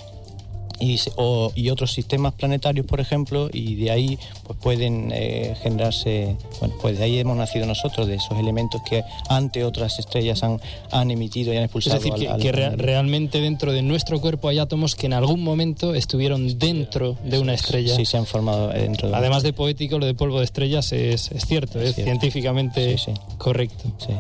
y, 0.91 0.97
se- 0.97 1.11
o- 1.15 1.51
y 1.55 1.69
otros 1.69 1.91
sistemas 1.93 2.33
planetarios, 2.33 2.85
por 2.85 2.99
ejemplo, 2.99 3.49
y 3.51 3.75
de 3.75 3.91
ahí 3.91 4.19
pues 4.45 4.57
pueden 4.59 5.11
eh, 5.13 5.55
generarse, 5.61 6.35
bueno, 6.59 6.75
pues 6.81 6.97
de 6.97 7.05
ahí 7.05 7.19
hemos 7.19 7.37
nacido 7.37 7.65
nosotros, 7.65 8.07
de 8.07 8.15
esos 8.15 8.37
elementos 8.37 8.81
que 8.89 9.03
ante 9.29 9.63
otras 9.63 9.99
estrellas 9.99 10.43
han, 10.43 10.59
han 10.91 11.11
emitido 11.11 11.53
y 11.53 11.57
han 11.57 11.63
Es 11.63 11.67
expulsado. 11.67 11.99
decir, 11.99 12.27
al- 12.29 12.41
que, 12.41 12.49
al 12.49 12.77
realmente 12.77 13.39
dentro 13.41 13.71
de 13.71 13.81
nuestro 13.81 14.19
cuerpo 14.21 14.47
hay 14.49 14.59
átomos 14.59 14.95
que 14.95 15.05
en 15.05 15.13
algún 15.13 15.41
momento 15.43 15.95
estuvieron 15.95 16.59
dentro 16.59 17.17
de 17.23 17.39
una 17.39 17.53
estrella. 17.53 17.95
Sí, 17.95 18.05
se 18.05 18.17
han 18.17 18.25
formado 18.25 18.69
dentro 18.69 19.09
de 19.09 19.15
Además 19.15 19.43
de 19.43 19.53
poético, 19.53 19.99
lo 19.99 20.05
de 20.05 20.13
polvo 20.13 20.39
de 20.39 20.45
estrellas 20.45 20.91
es, 20.91 21.31
es 21.31 21.45
cierto, 21.45 21.79
es, 21.79 21.89
Es 21.89 21.95
cierto. 21.95 22.11
científicamente 22.11 22.97
Sí, 22.97 23.11
sí. 23.13 23.19
correcto. 23.37 23.83
Sí. 23.99 24.13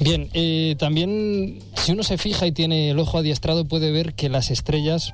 Bien, 0.00 0.30
eh, 0.32 0.76
también 0.78 1.58
si 1.74 1.92
uno 1.92 2.02
se 2.02 2.16
fija 2.18 2.46
y 2.46 2.52
tiene 2.52 2.90
el 2.90 2.98
ojo 2.98 3.18
adiestrado 3.18 3.66
puede 3.66 3.92
ver 3.92 4.14
que 4.14 4.28
las 4.28 4.50
estrellas 4.50 5.12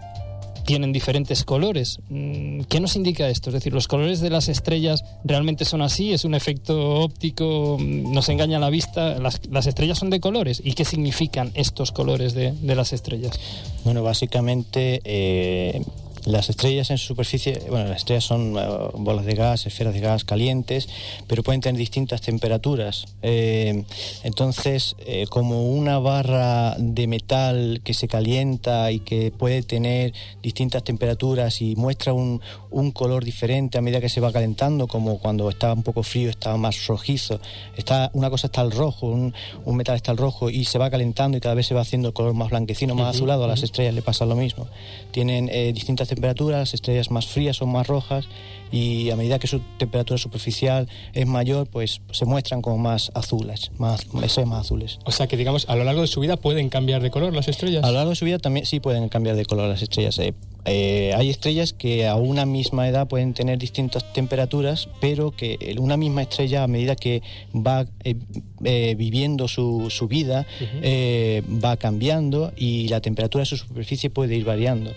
tienen 0.67 0.93
diferentes 0.93 1.45
colores. 1.45 2.01
Mm, 2.09 2.63
¿Qué 2.63 2.81
nos 2.81 2.97
indica 2.97 3.29
esto? 3.29 3.51
Es 3.51 3.55
decir, 3.55 3.73
¿los 3.73 3.89
colores 3.89 4.21
de 4.21 4.31
las 4.31 4.49
estrellas 4.49 5.05
realmente 5.25 5.65
son 5.65 5.81
así? 5.81 6.13
¿Es 6.13 6.25
un 6.25 6.35
efecto 6.35 7.01
óptico? 7.01 7.79
Mm, 7.81 8.13
¿Nos 8.13 8.29
engaña 8.29 8.59
la 8.59 8.69
vista? 8.69 9.19
¿Las, 9.19 9.41
las 9.51 9.67
estrellas 9.67 9.99
son 9.99 10.11
de 10.11 10.21
colores? 10.21 10.61
¿Y 10.63 10.75
qué 10.75 10.85
significan 10.85 11.53
estos 11.55 11.93
colores 11.93 12.35
de, 12.35 12.53
de 12.53 12.75
las 12.75 12.93
estrellas? 12.93 13.39
Bueno, 13.85 14.03
básicamente 14.03 15.01
eh, 15.05 15.83
las 16.27 16.51
estrellas 16.51 16.91
en 16.91 16.99
su 16.99 17.07
superficie, 17.07 17.63
bueno, 17.71 17.89
las 17.89 17.99
estrellas 17.99 18.25
son 18.25 18.57
eh, 18.59 18.67
bolas 18.95 19.25
de 19.25 19.35
gas, 19.35 19.67
esferas 19.67 19.95
de 19.95 20.01
gas 20.01 20.25
calientes, 20.25 20.89
pero 21.27 21.43
pueden 21.43 21.61
tener 21.61 21.79
distintas 21.79 22.21
temperaturas. 22.21 23.07
Eh, 23.23 23.85
entonces, 24.25 24.97
eh, 25.07 25.27
como 25.31 25.71
una 25.71 25.99
barra 25.99 26.75
de 26.79 27.07
metal 27.07 27.81
que 27.85 27.95
se 27.95 28.09
calienta 28.09 28.91
y 28.91 29.01
que 29.01 29.31
puede 29.31 29.63
tener 29.63 30.13
distintas 30.43 30.83
temperaturas 30.83 31.63
y 31.63 31.77
muestra 31.77 32.13
un, 32.13 32.41
un 32.71 32.91
color 32.91 33.25
diferente 33.25 33.79
a 33.79 33.81
medida 33.81 34.01
que 34.01 34.09
se 34.09 34.21
va 34.21 34.33
calentando, 34.33 34.89
como 34.89 35.19
cuando 35.19 35.49
está 35.49 35.73
un 35.73 35.83
poco 35.83 36.03
frío 36.03 36.29
está 36.29 36.57
más 36.57 36.87
rojizo. 36.87 37.41
Está, 37.77 38.11
una 38.15 38.31
cosa 38.31 38.49
está 38.49 38.63
al 38.63 38.73
rojo, 38.73 39.07
un, 39.07 39.33
un 39.65 39.77
metal 39.77 39.95
está 39.95 40.11
al 40.11 40.19
rojo 40.19 40.51
y 40.51 40.65
se 40.65 40.79
va 40.79 40.91
calentando 40.91 41.39
y 41.39 41.41
cada 41.41 41.55
vez 41.55 41.67
se 41.67 41.75
va 41.75 41.83
haciendo 41.83 42.13
color 42.13 42.35
más 42.35 42.51
blanquecino, 42.51 42.95
más 42.95 43.15
azulado. 43.15 43.45
A 43.45 43.49
las 43.49 43.63
estrellas 43.63 43.95
le 43.95 44.03
pasa 44.03 44.27
lo 44.27 44.35
mismo. 44.35 44.67
Tienen 45.13 45.49
eh, 45.51 45.73
distintas 45.73 46.09
temperaturas, 46.09 46.16
las 46.21 46.75
estrellas 46.75 47.11
más 47.11 47.27
frías 47.27 47.57
son 47.57 47.71
más 47.71 47.87
rojas 47.87 48.29
y 48.73 49.11
a 49.11 49.17
medida 49.17 49.39
que 49.39 49.47
su 49.47 49.61
temperatura 49.79 50.19
superficial 50.19 50.89
es 51.13 51.27
mayor, 51.27 51.67
pues 51.69 52.01
se 52.11 52.25
muestran 52.25 52.63
como 52.63 52.79
más 52.79 53.11
azules, 53.15 53.71
más, 53.79 54.13
más 54.13 54.39
azules. 54.39 54.99
O 55.05 55.13
sea 55.13 55.27
que, 55.27 55.37
digamos, 55.37 55.69
a 55.69 55.77
lo 55.77 55.85
largo 55.85 56.01
de 56.01 56.07
su 56.07 56.21
vida 56.21 56.37
pueden 56.37 56.69
cambiar 56.69 57.03
de 57.03 57.11
color 57.11 57.35
las 57.35 57.49
estrellas. 57.49 57.85
A 57.85 57.89
lo 57.89 57.95
largo 57.95 58.11
de 58.11 58.17
su 58.17 58.25
vida 58.25 58.39
también 58.39 58.67
sí 58.67 58.81
pueden 58.81 59.09
cambiar 59.09 59.37
de 59.37 59.45
color 59.45 59.69
las 59.69 59.83
estrellas. 59.83 60.19
eh. 60.19 60.35
Eh, 60.67 61.13
hay 61.17 61.31
estrellas 61.31 61.73
que 61.73 62.07
a 62.07 62.17
una 62.17 62.45
misma 62.45 62.89
edad 62.89 63.07
pueden 63.09 63.35
tener 63.35 63.59
distintas 63.59 64.13
temperaturas, 64.13 64.89
pero 65.01 65.31
que 65.31 65.77
una 65.79 65.97
misma 65.97 66.23
estrella 66.23 66.65
a 66.65 66.67
medida 66.67 66.97
que 66.97 67.23
va 67.55 67.87
eh, 68.05 68.17
eh, 68.65 68.95
viviendo 68.99 69.47
su, 69.49 69.89
su 69.91 70.09
vida 70.09 70.45
eh, 70.83 71.43
va 71.65 71.77
cambiando 71.77 72.53
y 72.57 72.89
la 72.89 73.01
temperatura 73.01 73.43
de 73.43 73.47
su 73.47 73.57
superficie 73.57 74.11
puede 74.11 74.35
ir 74.37 74.45
variando. 74.45 74.93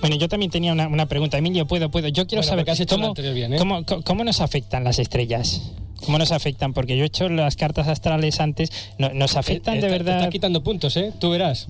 Bueno, 0.00 0.16
yo 0.16 0.28
también 0.28 0.50
tenía 0.50 0.72
una, 0.72 0.88
una 0.88 1.06
pregunta. 1.06 1.36
Emilio, 1.38 1.66
puedo, 1.66 1.90
puedo. 1.90 2.08
Yo 2.08 2.26
quiero 2.26 2.40
Bueno, 2.42 2.64
saber 2.64 2.86
cómo, 2.88 3.14
bien, 3.34 3.54
¿eh? 3.54 3.58
cómo, 3.58 3.84
cómo- 3.84 4.02
cómo 4.02 4.24
nos 4.24 4.40
afectan 4.40 4.84
las 4.84 4.98
estrellas. 4.98 5.72
¿Cómo 6.04 6.18
nos 6.18 6.32
afectan? 6.32 6.72
Porque 6.72 6.96
yo 6.96 7.04
he 7.04 7.06
hecho 7.06 7.28
las 7.28 7.56
cartas 7.56 7.88
astrales 7.88 8.40
antes. 8.40 8.70
No- 8.98 9.12
¿Nos 9.12 9.36
afectan 9.36 9.74
Eh, 9.78 9.80
de 9.80 9.86
está- 9.86 9.98
te 9.98 10.04
verdad? 10.04 10.18
está 10.20 10.30
quitando 10.30 10.62
puntos, 10.62 10.96
¿eh? 10.96 11.12
Tú 11.18 11.30
verás. 11.30 11.68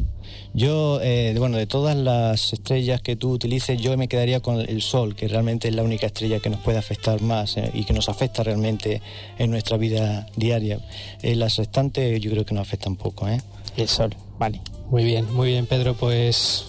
Yo, 0.55 1.01
eh, 1.03 1.35
bueno, 1.39 1.57
de 1.57 1.67
todas 1.67 1.97
las 1.97 2.53
estrellas 2.53 3.01
que 3.01 3.17
tú 3.17 3.33
utilices, 3.33 3.81
yo 3.81 3.97
me 3.97 4.07
quedaría 4.09 4.41
con 4.41 4.61
el 4.61 4.83
Sol, 4.83 5.15
que 5.17 5.29
realmente 5.29 5.69
es 5.69 5.75
la 5.75 5.83
única 5.83 6.07
estrella 6.07 6.39
que 6.41 6.51
nos 6.51 6.61
puede 6.61 6.79
afectar 6.79 7.21
más 7.23 7.57
eh, 7.57 7.71
y 7.75 7.85
que 7.85 7.93
nos 7.93 8.09
afecta 8.09 8.43
realmente 8.43 9.01
en 9.39 9.51
nuestra 9.51 9.77
vida 9.77 10.27
diaria. 10.37 10.79
Eh, 11.23 11.35
las 11.35 11.57
restantes 11.57 12.21
yo 12.21 12.31
creo 12.31 12.45
que 12.45 12.55
nos 12.55 12.63
afectan 12.63 12.97
poco, 12.97 13.27
¿eh? 13.29 13.41
El 13.77 13.89
Sol, 13.89 14.15
vale. 14.39 14.61
Muy 14.91 15.05
bien, 15.05 15.33
muy 15.35 15.49
bien, 15.51 15.67
Pedro. 15.67 15.95
Pues 15.95 16.65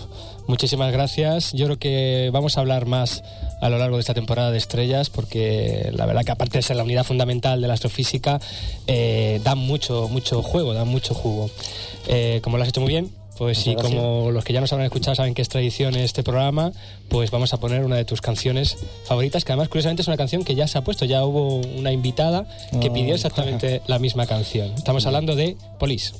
muchísimas 0.50 0.92
gracias. 0.92 1.54
Yo 1.54 1.66
creo 1.68 1.80
que 1.80 2.30
vamos 2.34 2.58
a 2.58 2.60
hablar 2.60 2.86
más 2.86 3.24
a 3.62 3.70
lo 3.70 3.78
largo 3.78 3.96
de 3.96 4.02
esta 4.02 4.14
temporada 4.14 4.52
de 4.52 4.58
estrellas, 4.58 5.10
porque 5.10 5.92
la 5.94 6.06
verdad 6.06 6.26
que 6.26 6.32
aparte 6.32 6.58
de 6.58 6.62
ser 6.64 6.76
la 6.76 6.84
unidad 6.84 7.06
fundamental 7.06 7.62
de 7.62 7.68
la 7.68 7.76
astrofísica, 7.76 8.42
eh, 8.88 9.40
dan 9.44 9.60
mucho, 9.60 10.10
mucho 10.10 10.42
juego, 10.44 10.74
dan 10.74 10.88
mucho 10.88 11.14
jugo. 11.14 11.50
Eh, 12.08 12.42
como 12.44 12.58
lo 12.58 12.64
has 12.64 12.70
hecho 12.70 12.82
muy 12.82 12.90
bien. 12.90 13.12
Pues 13.38 13.58
sí, 13.60 13.74
como 13.76 14.32
los 14.32 14.44
que 14.44 14.52
ya 14.52 14.60
nos 14.60 14.74
habrán 14.74 14.88
escuchado 14.88 15.16
saben 15.16 15.34
que 15.34 15.42
es 15.42 15.48
tradición 15.48 15.96
este 15.96 16.24
programa, 16.24 16.74
pues 17.08 17.32
vamos 17.32 17.54
a 17.54 17.58
poner 17.58 17.86
una 17.86 17.96
de 17.96 18.04
tus 18.04 18.20
canciones 18.20 18.76
favoritas, 19.06 19.46
que 19.46 19.54
además 19.54 19.70
curiosamente 19.70 20.02
es 20.02 20.10
una 20.10 20.18
canción 20.18 20.44
que 20.44 20.56
ya 20.56 20.68
se 20.68 20.78
ha 20.78 20.84
puesto, 20.84 21.06
ya 21.06 21.24
hubo 21.24 21.62
una 21.78 21.94
invitada 21.94 22.46
que 22.82 22.90
Oh. 22.90 22.94
pidió 22.94 23.16
exactamente 23.16 23.82
la 23.88 23.98
misma 23.98 24.26
canción. 24.28 24.74
Estamos 24.76 25.06
hablando 25.06 25.38
de 25.38 25.56
Police. 25.80 26.12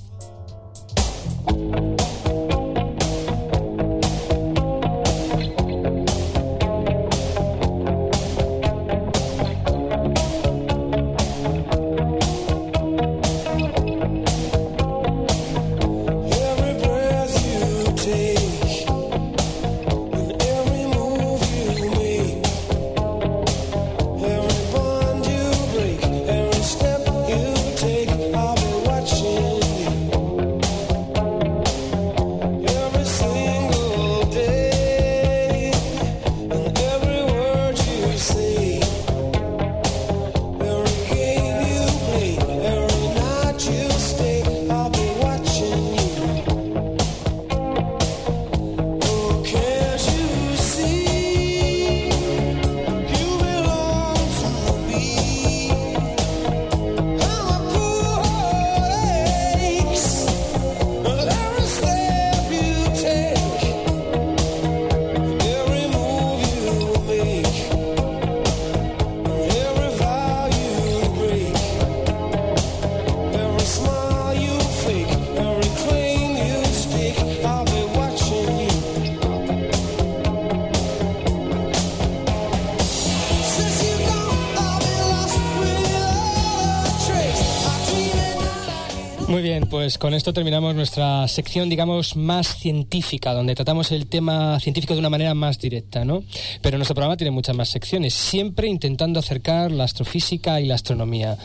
Pues 89.70 89.98
con 89.98 90.14
esto 90.14 90.34
terminamos 90.34 90.74
nuestra 90.74 91.28
sección, 91.28 91.70
digamos, 91.70 92.16
más 92.16 92.58
científica, 92.58 93.34
donde 93.34 93.56
tratamos 93.56 93.92
el 93.92 94.08
tema 94.08 94.60
científico 94.60 94.94
de 94.94 95.00
una 95.00 95.10
manera 95.10 95.34
más 95.34 95.60
directa, 95.60 96.04
¿no? 96.06 96.24
Pero 96.62 96.78
nuestro 96.78 96.96
programa 96.96 97.18
tiene 97.18 97.32
muchas 97.32 97.56
más 97.56 97.70
secciones, 97.70 98.14
siempre 98.14 98.68
intentando 98.68 99.20
acercar 99.20 99.72
la 99.72 99.84
astrofísica 99.84 100.60
y 100.60 100.66
la 100.66 100.76
astronomía. 100.76 101.38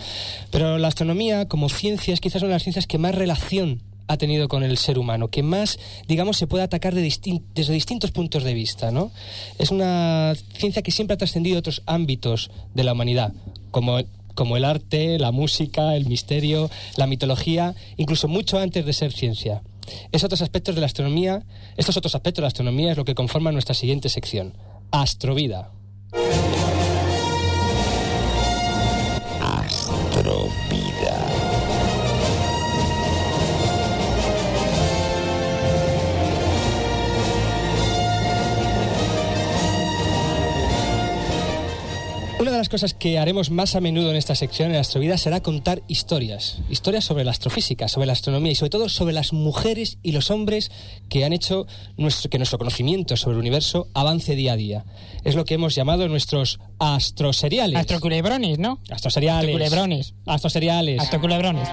Pero 0.50 0.78
la 0.78 0.88
astronomía, 0.88 1.48
como 1.48 1.68
ciencia, 1.68 2.14
es 2.14 2.20
quizás 2.20 2.42
una 2.42 2.50
de 2.50 2.54
las 2.54 2.62
ciencias 2.62 2.86
que 2.86 2.98
más 2.98 3.14
relación 3.14 3.82
ha 4.06 4.16
tenido 4.16 4.48
con 4.48 4.62
el 4.62 4.78
ser 4.78 4.98
humano, 4.98 5.28
que 5.28 5.42
más, 5.42 5.78
digamos, 6.08 6.36
se 6.36 6.46
puede 6.46 6.64
atacar 6.64 6.94
desde 6.94 7.72
distintos 7.72 8.10
puntos 8.10 8.42
de 8.42 8.54
vista, 8.54 8.90
¿no? 8.90 9.12
Es 9.58 9.70
una 9.70 10.34
ciencia 10.56 10.82
que 10.82 10.90
siempre 10.90 11.14
ha 11.14 11.18
trascendido 11.18 11.58
otros 11.58 11.82
ámbitos 11.86 12.50
de 12.74 12.84
la 12.84 12.92
humanidad, 12.92 13.32
como 13.70 13.98
como 14.34 14.56
el 14.56 14.64
arte, 14.64 15.18
la 15.18 15.32
música, 15.32 15.94
el 15.96 16.06
misterio, 16.06 16.70
la 16.96 17.06
mitología, 17.06 17.74
incluso 17.96 18.28
mucho 18.28 18.58
antes 18.58 18.84
de 18.84 18.92
ser 18.92 19.12
ciencia. 19.12 19.62
Esos 20.12 20.24
otros 20.24 20.42
aspectos 20.42 20.74
de 20.74 20.80
la 20.80 20.86
astronomía, 20.86 21.42
estos 21.76 21.96
otros 21.96 22.14
aspectos 22.14 22.40
de 22.40 22.42
la 22.42 22.48
astronomía 22.48 22.92
es 22.92 22.96
lo 22.96 23.04
que 23.04 23.14
conforma 23.14 23.52
nuestra 23.52 23.74
siguiente 23.74 24.08
sección, 24.08 24.56
Astrovida. 24.90 25.70
Una 42.40 42.50
de 42.50 42.58
las 42.58 42.68
cosas 42.68 42.94
que 42.94 43.18
haremos 43.18 43.50
más 43.50 43.76
a 43.76 43.80
menudo 43.80 44.10
en 44.10 44.16
esta 44.16 44.34
sección 44.34 44.70
en 44.70 44.76
Astrovida 44.76 45.16
será 45.16 45.40
contar 45.40 45.82
historias. 45.86 46.58
Historias 46.68 47.04
sobre 47.04 47.24
la 47.24 47.30
astrofísica, 47.30 47.86
sobre 47.86 48.06
la 48.06 48.12
astronomía 48.12 48.52
y 48.52 48.54
sobre 48.56 48.70
todo 48.70 48.88
sobre 48.88 49.14
las 49.14 49.32
mujeres 49.32 49.98
y 50.02 50.12
los 50.12 50.30
hombres 50.30 50.70
que 51.08 51.24
han 51.24 51.32
hecho 51.32 51.66
nuestro, 51.96 52.30
que 52.30 52.38
nuestro 52.38 52.58
conocimiento 52.58 53.16
sobre 53.16 53.34
el 53.34 53.40
universo 53.40 53.86
avance 53.94 54.34
día 54.34 54.54
a 54.54 54.56
día. 54.56 54.84
Es 55.22 55.36
lo 55.36 55.44
que 55.44 55.54
hemos 55.54 55.76
llamado 55.76 56.08
nuestros 56.08 56.58
astroseriales. 56.80 57.78
Astroculebrones, 57.78 58.58
¿no? 58.58 58.80
Astroseriales. 58.90 59.54
Astroculebrones. 59.54 60.14
Astroseriales. 60.26 61.00
Astroculebrones. 61.00 61.68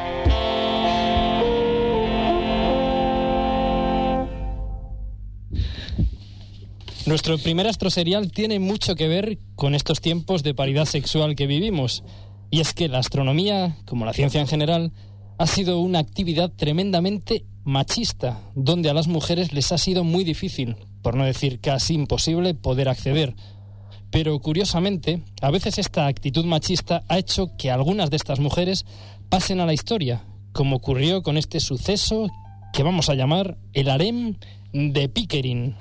Nuestro 7.05 7.37
primer 7.37 7.67
astroserial 7.67 8.31
tiene 8.31 8.59
mucho 8.59 8.95
que 8.95 9.07
ver 9.07 9.39
con 9.55 9.75
estos 9.75 10.01
tiempos 10.01 10.43
de 10.43 10.53
paridad 10.53 10.85
sexual 10.85 11.35
que 11.35 11.47
vivimos. 11.47 12.03
Y 12.49 12.59
es 12.59 12.73
que 12.73 12.89
la 12.89 12.99
astronomía, 12.99 13.77
como 13.85 14.05
la 14.05 14.13
ciencia 14.13 14.41
en 14.41 14.47
general, 14.47 14.91
ha 15.37 15.47
sido 15.47 15.79
una 15.79 15.99
actividad 15.99 16.51
tremendamente 16.51 17.45
machista, 17.63 18.39
donde 18.55 18.89
a 18.89 18.93
las 18.93 19.07
mujeres 19.07 19.53
les 19.53 19.71
ha 19.71 19.77
sido 19.77 20.03
muy 20.03 20.23
difícil 20.23 20.75
por 21.01 21.15
no 21.15 21.25
decir 21.25 21.59
casi 21.59 21.93
imposible, 21.93 22.53
poder 22.53 22.89
acceder. 22.89 23.35
Pero 24.11 24.39
curiosamente, 24.39 25.23
a 25.41 25.51
veces 25.51 25.77
esta 25.77 26.07
actitud 26.07 26.45
machista 26.45 27.03
ha 27.07 27.17
hecho 27.17 27.55
que 27.57 27.71
algunas 27.71 28.09
de 28.09 28.17
estas 28.17 28.39
mujeres 28.39 28.85
pasen 29.29 29.59
a 29.59 29.65
la 29.65 29.73
historia, 29.73 30.23
como 30.51 30.77
ocurrió 30.77 31.23
con 31.23 31.37
este 31.37 31.59
suceso 31.59 32.29
que 32.73 32.83
vamos 32.83 33.09
a 33.09 33.15
llamar 33.15 33.57
el 33.73 33.89
harem 33.89 34.35
de 34.73 35.09
Pickering. 35.09 35.75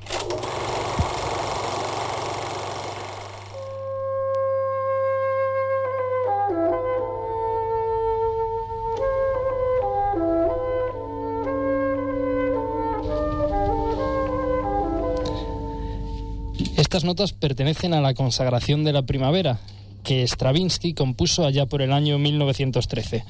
Estas 16.91 17.05
notas 17.05 17.33
pertenecen 17.33 17.95
a 17.95 18.01
la 18.01 18.15
consagración 18.15 18.83
de 18.83 18.93
la 18.93 19.03
primavera, 19.03 19.61
que 20.03 20.27
Stravinsky 20.27 20.93
compuso 20.93 21.47
allá 21.47 21.67
por 21.67 21.83
el 21.83 21.93
año 21.93 22.19
1913. 22.19 23.25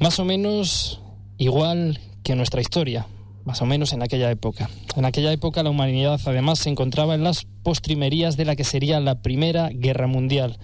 Más 0.00 0.18
o 0.18 0.24
menos 0.24 1.00
igual 1.38 2.00
que 2.24 2.34
nuestra 2.34 2.60
historia, 2.60 3.06
más 3.44 3.62
o 3.62 3.64
menos 3.64 3.92
en 3.92 4.02
aquella 4.02 4.28
época. 4.32 4.70
En 4.96 5.04
aquella 5.04 5.30
época 5.30 5.62
la 5.62 5.70
humanidad 5.70 6.20
además 6.26 6.58
se 6.58 6.68
encontraba 6.68 7.14
en 7.14 7.22
las 7.22 7.46
postrimerías 7.62 8.36
de 8.36 8.44
la 8.44 8.56
que 8.56 8.64
sería 8.64 8.98
la 8.98 9.22
Primera 9.22 9.68
Guerra 9.72 10.08
Mundial. 10.08 10.58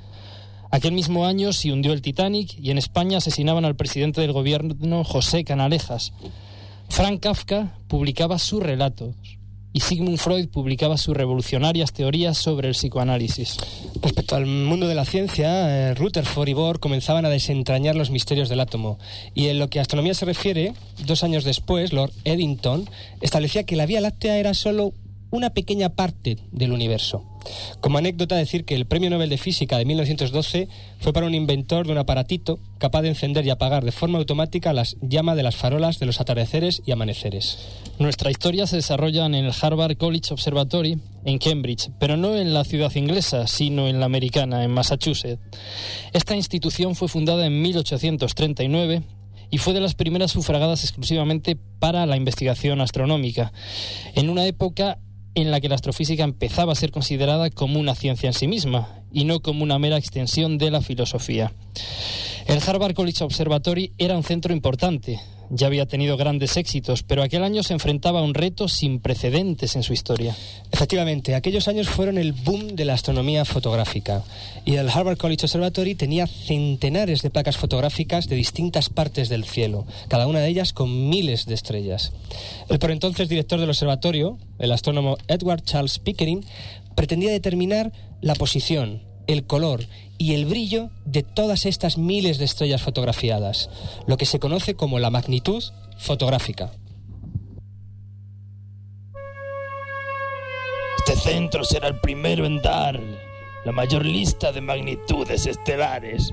Aquel 0.72 0.94
mismo 0.94 1.26
año 1.26 1.52
se 1.52 1.70
hundió 1.70 1.92
el 1.92 2.02
Titanic 2.02 2.58
y 2.58 2.72
en 2.72 2.78
España 2.78 3.18
asesinaban 3.18 3.64
al 3.64 3.76
presidente 3.76 4.20
del 4.20 4.32
gobierno 4.32 5.04
José 5.04 5.44
Canalejas. 5.44 6.12
Frank 6.88 7.20
Kafka 7.20 7.78
publicaba 7.86 8.40
sus 8.40 8.64
relatos 8.64 9.14
y 9.76 9.80
Sigmund 9.80 10.16
Freud 10.16 10.48
publicaba 10.48 10.96
sus 10.96 11.14
revolucionarias 11.14 11.92
teorías 11.92 12.38
sobre 12.38 12.68
el 12.68 12.72
psicoanálisis. 12.72 13.58
Respecto 14.00 14.34
al 14.34 14.46
mundo 14.46 14.88
de 14.88 14.94
la 14.94 15.04
ciencia, 15.04 15.90
eh, 15.90 15.94
Rutherford 15.94 16.48
y 16.48 16.54
Bohr 16.54 16.80
comenzaban 16.80 17.26
a 17.26 17.28
desentrañar 17.28 17.94
los 17.94 18.08
misterios 18.08 18.48
del 18.48 18.60
átomo. 18.60 18.98
Y 19.34 19.48
en 19.48 19.58
lo 19.58 19.68
que 19.68 19.78
a 19.78 19.82
astronomía 19.82 20.14
se 20.14 20.24
refiere, 20.24 20.72
dos 21.04 21.22
años 21.24 21.44
después, 21.44 21.92
Lord 21.92 22.12
Eddington 22.24 22.88
establecía 23.20 23.64
que 23.64 23.76
la 23.76 23.84
Vía 23.84 24.00
Láctea 24.00 24.38
era 24.38 24.54
solo 24.54 24.94
una 25.30 25.50
pequeña 25.50 25.90
parte 25.90 26.38
del 26.52 26.72
universo. 26.72 27.35
Como 27.80 27.98
anécdota 27.98 28.36
decir 28.36 28.64
que 28.64 28.74
el 28.74 28.86
Premio 28.86 29.10
Nobel 29.10 29.30
de 29.30 29.38
Física 29.38 29.78
de 29.78 29.84
1912 29.84 30.68
fue 31.00 31.12
para 31.12 31.26
un 31.26 31.34
inventor 31.34 31.86
de 31.86 31.92
un 31.92 31.98
aparatito 31.98 32.58
capaz 32.78 33.02
de 33.02 33.08
encender 33.08 33.46
y 33.46 33.50
apagar 33.50 33.84
de 33.84 33.92
forma 33.92 34.18
automática 34.18 34.72
las 34.72 34.96
llamas 35.00 35.36
de 35.36 35.42
las 35.42 35.56
farolas 35.56 35.98
de 35.98 36.06
los 36.06 36.20
atardeceres 36.20 36.82
y 36.86 36.92
amaneceres. 36.92 37.58
Nuestra 37.98 38.30
historia 38.30 38.66
se 38.66 38.76
desarrolla 38.76 39.26
en 39.26 39.34
el 39.34 39.52
Harvard 39.60 39.96
College 39.96 40.32
Observatory 40.32 40.98
en 41.24 41.38
Cambridge, 41.38 41.90
pero 41.98 42.16
no 42.16 42.36
en 42.36 42.54
la 42.54 42.64
ciudad 42.64 42.94
inglesa, 42.94 43.46
sino 43.46 43.88
en 43.88 44.00
la 44.00 44.06
americana, 44.06 44.64
en 44.64 44.70
Massachusetts. 44.70 45.42
Esta 46.12 46.36
institución 46.36 46.94
fue 46.94 47.08
fundada 47.08 47.46
en 47.46 47.60
1839 47.62 49.02
y 49.50 49.58
fue 49.58 49.72
de 49.72 49.80
las 49.80 49.94
primeras 49.94 50.32
sufragadas 50.32 50.82
exclusivamente 50.84 51.56
para 51.78 52.06
la 52.06 52.16
investigación 52.16 52.80
astronómica, 52.80 53.52
en 54.14 54.28
una 54.28 54.46
época 54.46 54.98
en 55.36 55.50
la 55.50 55.60
que 55.60 55.68
la 55.68 55.76
astrofísica 55.76 56.24
empezaba 56.24 56.72
a 56.72 56.76
ser 56.76 56.90
considerada 56.90 57.50
como 57.50 57.78
una 57.78 57.94
ciencia 57.94 58.26
en 58.26 58.32
sí 58.32 58.48
misma 58.48 58.88
y 59.12 59.24
no 59.24 59.40
como 59.40 59.62
una 59.62 59.78
mera 59.78 59.98
extensión 59.98 60.58
de 60.58 60.70
la 60.70 60.80
filosofía. 60.80 61.52
El 62.46 62.60
Harvard 62.66 62.94
College 62.94 63.22
Observatory 63.22 63.92
era 63.98 64.16
un 64.16 64.24
centro 64.24 64.52
importante, 64.54 65.20
ya 65.50 65.66
había 65.66 65.86
tenido 65.86 66.16
grandes 66.16 66.56
éxitos, 66.56 67.02
pero 67.02 67.22
aquel 67.22 67.44
año 67.44 67.62
se 67.62 67.72
enfrentaba 67.72 68.20
a 68.20 68.22
un 68.22 68.34
reto 68.34 68.68
sin 68.68 69.00
precedentes 69.00 69.76
en 69.76 69.82
su 69.82 69.92
historia. 69.92 70.36
Efectivamente, 70.72 71.34
aquellos 71.34 71.68
años 71.68 71.88
fueron 71.88 72.18
el 72.18 72.32
boom 72.32 72.76
de 72.76 72.84
la 72.84 72.94
astronomía 72.94 73.44
fotográfica 73.44 74.22
y 74.64 74.76
el 74.76 74.90
Harvard 74.90 75.18
College 75.18 75.46
Observatory 75.46 75.94
tenía 75.94 76.26
centenares 76.26 77.22
de 77.22 77.30
placas 77.30 77.56
fotográficas 77.56 78.28
de 78.28 78.36
distintas 78.36 78.88
partes 78.88 79.28
del 79.28 79.44
cielo, 79.44 79.86
cada 80.08 80.26
una 80.26 80.40
de 80.40 80.48
ellas 80.48 80.72
con 80.72 81.08
miles 81.08 81.46
de 81.46 81.54
estrellas. 81.54 82.12
El 82.68 82.78
por 82.78 82.90
entonces 82.90 83.28
director 83.28 83.60
del 83.60 83.70
observatorio, 83.70 84.38
el 84.58 84.72
astrónomo 84.72 85.16
Edward 85.28 85.62
Charles 85.62 85.98
Pickering, 85.98 86.44
pretendía 86.94 87.30
determinar 87.30 87.92
la 88.20 88.34
posición, 88.34 89.02
el 89.26 89.44
color 89.44 89.86
y 90.18 90.34
el 90.34 90.46
brillo 90.46 90.90
de 91.04 91.22
todas 91.22 91.66
estas 91.66 91.98
miles 91.98 92.38
de 92.38 92.44
estrellas 92.44 92.82
fotografiadas, 92.82 93.70
lo 94.06 94.16
que 94.16 94.26
se 94.26 94.38
conoce 94.38 94.74
como 94.74 94.98
la 94.98 95.10
magnitud 95.10 95.62
fotográfica. 95.98 96.72
Este 100.98 101.16
centro 101.16 101.64
será 101.64 101.88
el 101.88 102.00
primero 102.00 102.46
en 102.46 102.60
dar 102.60 103.00
la 103.64 103.72
mayor 103.72 104.04
lista 104.04 104.52
de 104.52 104.60
magnitudes 104.60 105.46
estelares. 105.46 106.32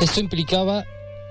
Esto 0.00 0.20
implicaba 0.20 0.84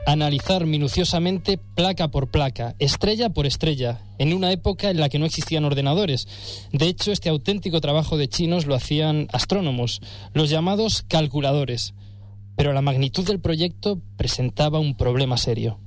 analizar 0.06 0.66
minuciosamente 0.66 1.58
placa 1.58 2.10
por 2.10 2.32
placa, 2.32 2.76
estrella 2.80 3.30
por 3.30 3.46
estrella, 3.46 4.00
en 4.22 4.34
una 4.34 4.52
época 4.52 4.92
en 4.92 5.00
la 5.00 5.10
que 5.10 5.18
no 5.18 5.26
existían 5.26 5.66
ordenadores. 5.66 6.28
De 6.72 6.86
hecho, 6.86 7.12
este 7.12 7.30
auténtico 7.30 7.82
trabajo 7.82 8.18
de 8.18 8.30
chinos 8.30 8.68
lo 8.68 8.76
hacían 8.76 9.28
astrónomos, 9.34 10.00
los 10.36 10.52
llamados 10.52 11.04
calculadores. 11.08 11.96
Pero 12.56 12.72
la 12.72 12.84
magnitud 12.84 13.26
del 13.26 13.40
proyecto 13.40 14.00
presentaba 14.18 14.78
un 14.78 14.96
problema 14.96 15.38
serio. 15.38 15.80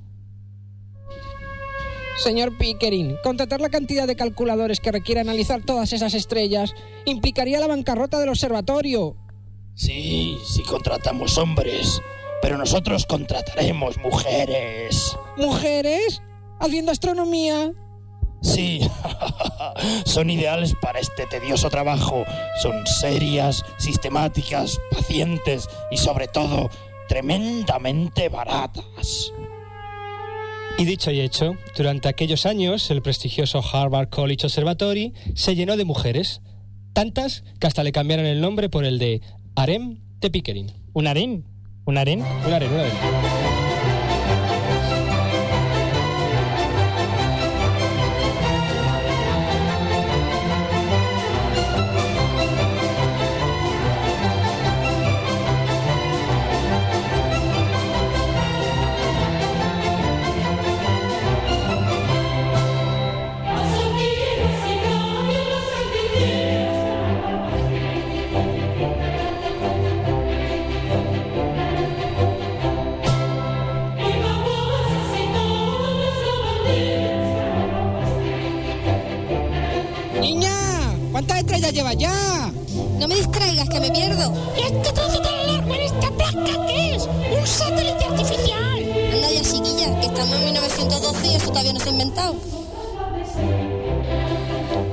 Señor 2.17 2.57
Pickering, 2.57 3.15
contratar 3.23 3.61
la 3.61 3.69
cantidad 3.69 4.05
de 4.05 4.17
calculadores 4.17 4.81
que 4.81 4.91
requiere 4.91 5.21
analizar 5.21 5.61
todas 5.63 5.93
esas 5.93 6.13
estrellas 6.13 6.73
implicaría 7.05 7.61
la 7.61 7.67
bancarrota 7.67 8.19
del 8.19 8.27
observatorio. 8.27 9.15
Sí, 9.75 10.37
si 10.45 10.61
contratamos 10.63 11.37
hombres, 11.37 12.01
pero 12.41 12.57
nosotros 12.57 13.05
contrataremos 13.05 13.97
mujeres. 13.99 15.17
¿Mujeres? 15.37 16.21
¿Haciendo 16.59 16.91
astronomía? 16.91 17.71
Sí, 18.41 18.81
son 20.05 20.29
ideales 20.29 20.75
para 20.81 20.99
este 20.99 21.25
tedioso 21.25 21.69
trabajo. 21.69 22.23
Son 22.61 22.85
serias, 22.85 23.63
sistemáticas, 23.77 24.79
pacientes 24.91 25.67
y 25.91 25.97
sobre 25.97 26.27
todo 26.27 26.69
tremendamente 27.07 28.29
baratas. 28.29 29.31
Y 30.77 30.83
dicho 30.83 31.09
y 31.09 31.21
hecho, 31.21 31.55
durante 31.77 32.09
aquellos 32.09 32.45
años 32.45 32.91
el 32.91 33.01
prestigioso 33.01 33.63
Harvard 33.63 34.09
College 34.09 34.45
Observatory 34.47 35.13
se 35.33 35.55
llenó 35.55 35.77
de 35.77 35.85
mujeres, 35.85 36.41
tantas 36.93 37.43
que 37.59 37.67
hasta 37.67 37.83
le 37.83 37.93
cambiaron 37.93 38.25
el 38.25 38.41
nombre 38.41 38.69
por 38.69 38.83
el 38.83 38.99
de 38.99 39.21
Harem 39.55 40.01
de 40.19 40.29
Pickering. 40.29 40.71
¿Un 40.93 41.07
harem? 41.07 41.43
¿Un 41.85 41.97
harem? 41.97 42.19
Un 42.19 42.53
harem, 42.53 42.73
un 42.73 42.79
harem. 42.79 43.34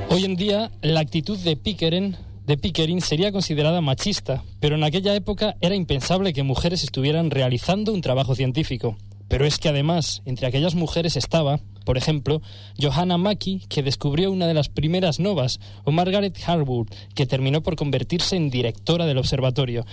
Hoy 0.09 0.25
en 0.25 0.35
día, 0.35 0.71
la 0.81 0.99
actitud 0.99 1.39
de 1.39 1.55
Pickering, 1.57 2.15
de 2.45 2.57
Pickering 2.57 3.01
sería 3.01 3.31
considerada 3.31 3.81
machista, 3.81 4.43
pero 4.59 4.75
en 4.75 4.83
aquella 4.83 5.15
época 5.15 5.55
era 5.61 5.75
impensable 5.75 6.33
que 6.33 6.43
mujeres 6.43 6.83
estuvieran 6.83 7.31
realizando 7.31 7.93
un 7.93 8.01
trabajo 8.01 8.35
científico. 8.35 8.97
Pero 9.27 9.45
es 9.45 9.57
que 9.57 9.69
además, 9.69 10.21
entre 10.25 10.45
aquellas 10.45 10.75
mujeres 10.75 11.15
estaba, 11.15 11.59
por 11.85 11.97
ejemplo, 11.97 12.41
Johanna 12.79 13.17
Mackey, 13.17 13.63
que 13.69 13.81
descubrió 13.81 14.31
una 14.31 14.45
de 14.45 14.53
las 14.53 14.69
primeras 14.69 15.19
novas, 15.19 15.59
o 15.83 15.91
Margaret 15.91 16.37
Harwood, 16.45 16.89
que 17.15 17.25
terminó 17.25 17.63
por 17.63 17.75
convertirse 17.75 18.35
en 18.35 18.49
directora 18.49 19.05
del 19.05 19.17
observatorio. 19.17 19.85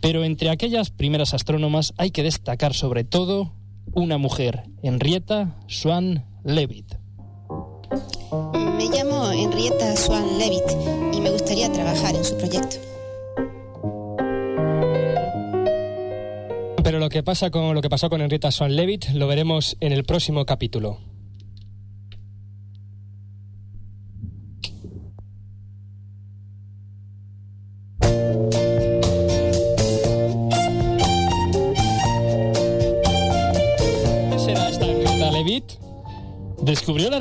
Pero 0.00 0.24
entre 0.24 0.48
aquellas 0.48 0.90
primeras 0.90 1.34
astrónomas 1.34 1.92
hay 1.98 2.10
que 2.10 2.22
destacar 2.22 2.72
sobre 2.72 3.04
todo 3.04 3.52
una 3.92 4.18
mujer, 4.18 4.64
Henrietta 4.82 5.56
Swan 5.68 6.24
Leavitt. 6.46 6.94
Me 8.76 8.88
llamo 8.88 9.32
Henrietta 9.32 9.96
Swan 9.96 10.38
Levitt 10.38 10.70
y 11.12 11.20
me 11.20 11.30
gustaría 11.30 11.72
trabajar 11.72 12.14
en 12.14 12.24
su 12.24 12.36
proyecto. 12.36 12.76
Pero 16.84 17.00
lo 17.00 17.08
que 17.08 17.24
pasa 17.24 17.50
con 17.50 17.74
lo 17.74 17.82
que 17.82 17.90
pasó 17.90 18.08
con 18.08 18.20
Henrietta 18.20 18.52
Swan 18.52 18.76
Leavitt 18.76 19.10
lo 19.10 19.26
veremos 19.26 19.76
en 19.80 19.92
el 19.92 20.04
próximo 20.04 20.46
capítulo. 20.46 21.15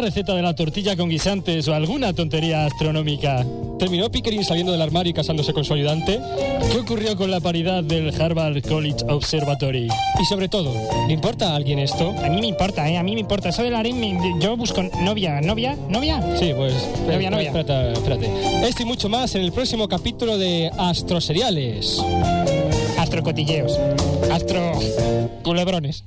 Receta 0.06 0.36
de 0.36 0.44
la 0.44 0.54
tortilla 0.54 0.96
con 0.96 1.10
guisantes 1.10 1.68
o 1.68 1.74
alguna 1.74 2.13
tontería 2.13 2.68
astronómica? 2.68 3.44
¿Terminó 3.80 4.12
Pickering 4.12 4.44
saliendo 4.44 4.72
del 4.72 4.84
armario 4.84 5.10
y 5.10 5.13
casándose 5.15 5.52
con 5.52 5.65
su 5.65 5.74
ayudante? 5.74 6.20
¿Qué 6.72 6.78
ocurrió 6.78 7.18
con 7.18 7.32
la 7.32 7.39
paridad 7.39 7.84
del 7.84 8.13
Harvard 8.22 8.62
College 8.62 9.04
Observatory? 9.10 9.88
Y 10.22 10.26
sobre 10.26 10.48
todo, 10.48 10.72
¿le 11.08 11.13
importa 11.13 11.54
a 11.54 11.56
alguien 11.56 11.80
esto? 11.80 12.13
A 12.24 12.30
mí 12.30 12.39
me 12.39 12.46
importa, 12.46 12.88
¿eh? 12.88 13.00
A 13.00 13.04
mí 13.04 13.15
me 13.15 13.22
importa. 13.22 13.50
Eso 13.50 13.63
del 13.63 13.74
harem, 13.74 14.00
yo 14.39 14.56
busco 14.56 14.84
novia. 15.02 15.41
¿Novia? 15.41 15.76
¿Novia? 15.89 16.24
Sí, 16.38 16.52
pues. 16.56 16.76
Novia, 17.08 17.32
novia. 17.32 17.48
Espérate, 17.48 17.94
espérate. 17.94 18.30
Esto 18.68 18.84
y 18.84 18.86
mucho 18.86 19.10
más 19.10 19.34
en 19.34 19.41
el 19.41 19.52
próximo 19.52 19.88
capítulo 19.88 20.38
de 20.38 20.70
Astroseriales. 20.78 22.00
Astrocotilleos. 23.00 23.80
Astro... 24.32 24.74
Culebrones. 25.41 26.04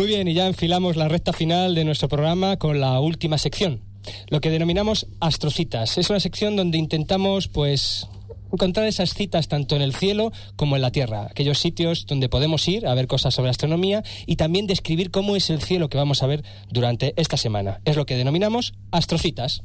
Muy 0.00 0.08
bien, 0.08 0.28
y 0.28 0.32
ya 0.32 0.46
enfilamos 0.46 0.96
la 0.96 1.08
recta 1.08 1.34
final 1.34 1.74
de 1.74 1.84
nuestro 1.84 2.08
programa 2.08 2.56
con 2.56 2.80
la 2.80 2.98
última 3.00 3.36
sección, 3.36 3.82
lo 4.30 4.40
que 4.40 4.48
denominamos 4.48 5.06
astrocitas. 5.20 5.98
Es 5.98 6.08
una 6.08 6.20
sección 6.20 6.56
donde 6.56 6.78
intentamos, 6.78 7.48
pues, 7.48 8.08
encontrar 8.50 8.86
esas 8.86 9.12
citas 9.12 9.48
tanto 9.48 9.76
en 9.76 9.82
el 9.82 9.94
cielo 9.94 10.32
como 10.56 10.76
en 10.76 10.80
la 10.80 10.90
tierra, 10.90 11.26
aquellos 11.30 11.58
sitios 11.58 12.06
donde 12.06 12.30
podemos 12.30 12.66
ir 12.66 12.86
a 12.86 12.94
ver 12.94 13.08
cosas 13.08 13.34
sobre 13.34 13.50
astronomía 13.50 14.02
y 14.24 14.36
también 14.36 14.66
describir 14.66 15.10
cómo 15.10 15.36
es 15.36 15.50
el 15.50 15.60
cielo 15.60 15.90
que 15.90 15.98
vamos 15.98 16.22
a 16.22 16.26
ver 16.26 16.44
durante 16.70 17.12
esta 17.20 17.36
semana. 17.36 17.82
Es 17.84 17.96
lo 17.96 18.06
que 18.06 18.16
denominamos 18.16 18.72
astrocitas. 18.92 19.64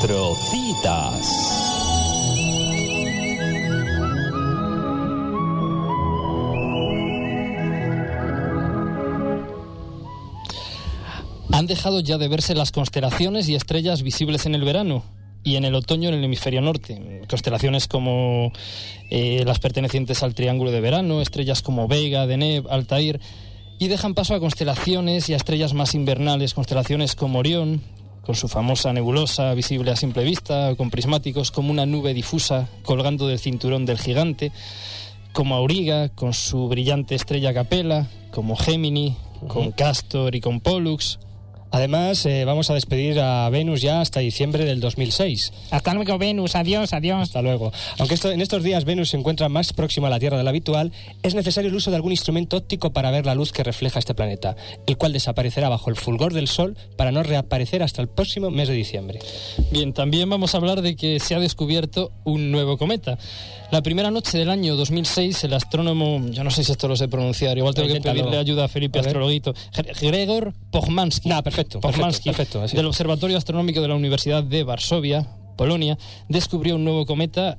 Astrocitas. 0.00 1.28
Han 11.52 11.66
dejado 11.66 12.00
ya 12.00 12.16
de 12.16 12.28
verse 12.28 12.54
las 12.54 12.72
constelaciones 12.72 13.46
y 13.50 13.54
estrellas 13.54 14.02
visibles 14.02 14.46
en 14.46 14.54
el 14.54 14.64
verano 14.64 15.02
y 15.44 15.56
en 15.56 15.66
el 15.66 15.74
otoño 15.74 16.08
en 16.08 16.14
el 16.14 16.24
hemisferio 16.24 16.62
norte. 16.62 17.20
Constelaciones 17.28 17.86
como 17.86 18.52
eh, 19.10 19.44
las 19.44 19.58
pertenecientes 19.58 20.22
al 20.22 20.34
Triángulo 20.34 20.70
de 20.70 20.80
Verano, 20.80 21.20
estrellas 21.20 21.60
como 21.60 21.88
Vega, 21.88 22.26
Deneb, 22.26 22.66
Altair, 22.70 23.20
y 23.78 23.88
dejan 23.88 24.14
paso 24.14 24.34
a 24.34 24.40
constelaciones 24.40 25.28
y 25.28 25.34
a 25.34 25.36
estrellas 25.36 25.74
más 25.74 25.94
invernales, 25.94 26.54
constelaciones 26.54 27.14
como 27.16 27.40
Orión, 27.40 27.82
con 28.22 28.34
su 28.34 28.48
famosa 28.48 28.92
nebulosa 28.92 29.54
visible 29.54 29.90
a 29.90 29.96
simple 29.96 30.24
vista, 30.24 30.74
con 30.76 30.90
prismáticos 30.90 31.50
como 31.50 31.70
una 31.70 31.86
nube 31.86 32.14
difusa 32.14 32.68
colgando 32.82 33.26
del 33.26 33.38
cinturón 33.38 33.86
del 33.86 33.98
gigante, 33.98 34.52
como 35.32 35.54
Auriga, 35.54 36.08
con 36.08 36.34
su 36.34 36.68
brillante 36.68 37.14
estrella 37.14 37.54
Capella, 37.54 38.06
como 38.32 38.56
Gemini, 38.56 39.16
con 39.48 39.72
Castor 39.72 40.34
y 40.34 40.40
con 40.40 40.60
Pollux. 40.60 41.18
Además, 41.70 42.26
eh, 42.26 42.44
vamos 42.44 42.68
a 42.70 42.74
despedir 42.74 43.20
a 43.20 43.48
Venus 43.50 43.80
ya 43.80 44.00
hasta 44.00 44.20
diciembre 44.20 44.64
del 44.64 44.80
2006. 44.80 45.52
Hasta 45.70 45.94
luego, 45.94 46.18
Venus. 46.18 46.56
Adiós, 46.56 46.92
adiós. 46.92 47.22
Hasta 47.22 47.42
luego. 47.42 47.72
Aunque 47.98 48.14
esto- 48.14 48.30
en 48.32 48.40
estos 48.40 48.62
días 48.62 48.84
Venus 48.84 49.10
se 49.10 49.16
encuentra 49.16 49.48
más 49.48 49.72
próximo 49.72 50.06
a 50.06 50.10
la 50.10 50.18
Tierra 50.18 50.36
de 50.36 50.42
lo 50.42 50.48
habitual, 50.50 50.92
es 51.22 51.34
necesario 51.34 51.70
el 51.70 51.76
uso 51.76 51.90
de 51.90 51.96
algún 51.96 52.12
instrumento 52.12 52.56
óptico 52.56 52.92
para 52.92 53.10
ver 53.10 53.24
la 53.26 53.34
luz 53.34 53.52
que 53.52 53.62
refleja 53.62 53.98
este 53.98 54.14
planeta, 54.14 54.56
el 54.86 54.96
cual 54.96 55.12
desaparecerá 55.12 55.68
bajo 55.68 55.90
el 55.90 55.96
fulgor 55.96 56.32
del 56.34 56.48
Sol 56.48 56.76
para 56.96 57.12
no 57.12 57.22
reaparecer 57.22 57.82
hasta 57.82 58.02
el 58.02 58.08
próximo 58.08 58.50
mes 58.50 58.68
de 58.68 58.74
diciembre. 58.74 59.20
Bien, 59.70 59.92
también 59.92 60.28
vamos 60.28 60.54
a 60.54 60.58
hablar 60.58 60.82
de 60.82 60.96
que 60.96 61.20
se 61.20 61.34
ha 61.34 61.38
descubierto 61.40 62.12
un 62.24 62.50
nuevo 62.50 62.76
cometa. 62.78 63.18
La 63.70 63.82
primera 63.82 64.10
noche 64.10 64.36
del 64.36 64.50
año 64.50 64.74
2006, 64.74 65.44
el 65.44 65.54
astrónomo, 65.54 66.20
yo 66.30 66.42
no 66.42 66.50
sé 66.50 66.64
si 66.64 66.72
esto 66.72 66.88
lo 66.88 66.96
sé 66.96 67.06
pronunciar, 67.06 67.56
igual 67.56 67.72
tengo 67.72 67.92
que 67.92 68.00
pedirle 68.00 68.36
ayuda 68.36 68.64
a 68.64 68.68
Felipe 68.68 68.98
A. 68.98 69.02
Astrologuito. 69.02 69.54
Gre- 69.72 70.00
Gregor 70.08 70.52
Pochmansky. 70.72 71.28
Nah, 71.28 71.40
perfecto, 71.42 71.78
Pochmansky, 71.80 72.30
perfecto, 72.30 72.58
perfecto, 72.58 72.76
del 72.76 72.86
Observatorio 72.86 73.36
Astronómico 73.38 73.80
de 73.80 73.86
la 73.88 73.94
Universidad 73.94 74.42
de 74.42 74.64
Varsovia, 74.64 75.24
Polonia, 75.56 75.96
descubrió 76.28 76.74
un 76.74 76.84
nuevo 76.84 77.06
cometa 77.06 77.58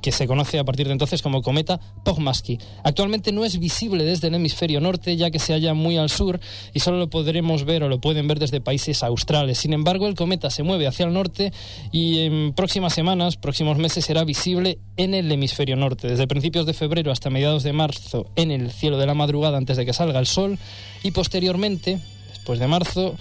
que 0.00 0.12
se 0.12 0.26
conoce 0.26 0.58
a 0.58 0.64
partir 0.64 0.86
de 0.86 0.92
entonces 0.92 1.22
como 1.22 1.42
cometa 1.42 1.80
Pochmansky. 2.04 2.58
Actualmente 2.84 3.32
no 3.32 3.44
es 3.44 3.58
visible 3.58 4.04
desde 4.04 4.28
el 4.28 4.34
hemisferio 4.34 4.80
norte, 4.80 5.16
ya 5.16 5.30
que 5.30 5.38
se 5.38 5.52
halla 5.52 5.74
muy 5.74 5.96
al 5.96 6.10
sur 6.10 6.40
y 6.72 6.80
solo 6.80 6.98
lo 6.98 7.08
podremos 7.08 7.64
ver 7.64 7.82
o 7.82 7.88
lo 7.88 8.00
pueden 8.00 8.28
ver 8.28 8.38
desde 8.38 8.60
países 8.60 9.02
australes. 9.02 9.58
Sin 9.58 9.72
embargo, 9.72 10.06
el 10.06 10.14
cometa 10.14 10.50
se 10.50 10.62
mueve 10.62 10.86
hacia 10.86 11.06
el 11.06 11.12
norte 11.12 11.52
y 11.90 12.20
en 12.20 12.52
próximas 12.54 12.92
semanas, 12.92 13.36
próximos 13.36 13.78
meses, 13.78 14.04
será 14.04 14.24
visible 14.24 14.78
en 14.96 15.14
el 15.14 15.30
hemisferio 15.30 15.76
norte. 15.76 16.08
Desde 16.08 16.26
principios 16.26 16.66
de 16.66 16.74
febrero 16.74 17.12
hasta 17.12 17.30
mediados 17.30 17.62
de 17.62 17.72
marzo 17.72 18.26
en 18.36 18.50
el 18.50 18.70
cielo 18.70 18.98
de 18.98 19.06
la 19.06 19.14
madrugada 19.14 19.58
antes 19.58 19.76
de 19.76 19.86
que 19.86 19.92
salga 19.92 20.18
el 20.18 20.26
sol 20.26 20.58
y 21.02 21.10
posteriormente, 21.10 21.98
después 22.30 22.58
de 22.58 22.66
marzo, 22.66 23.16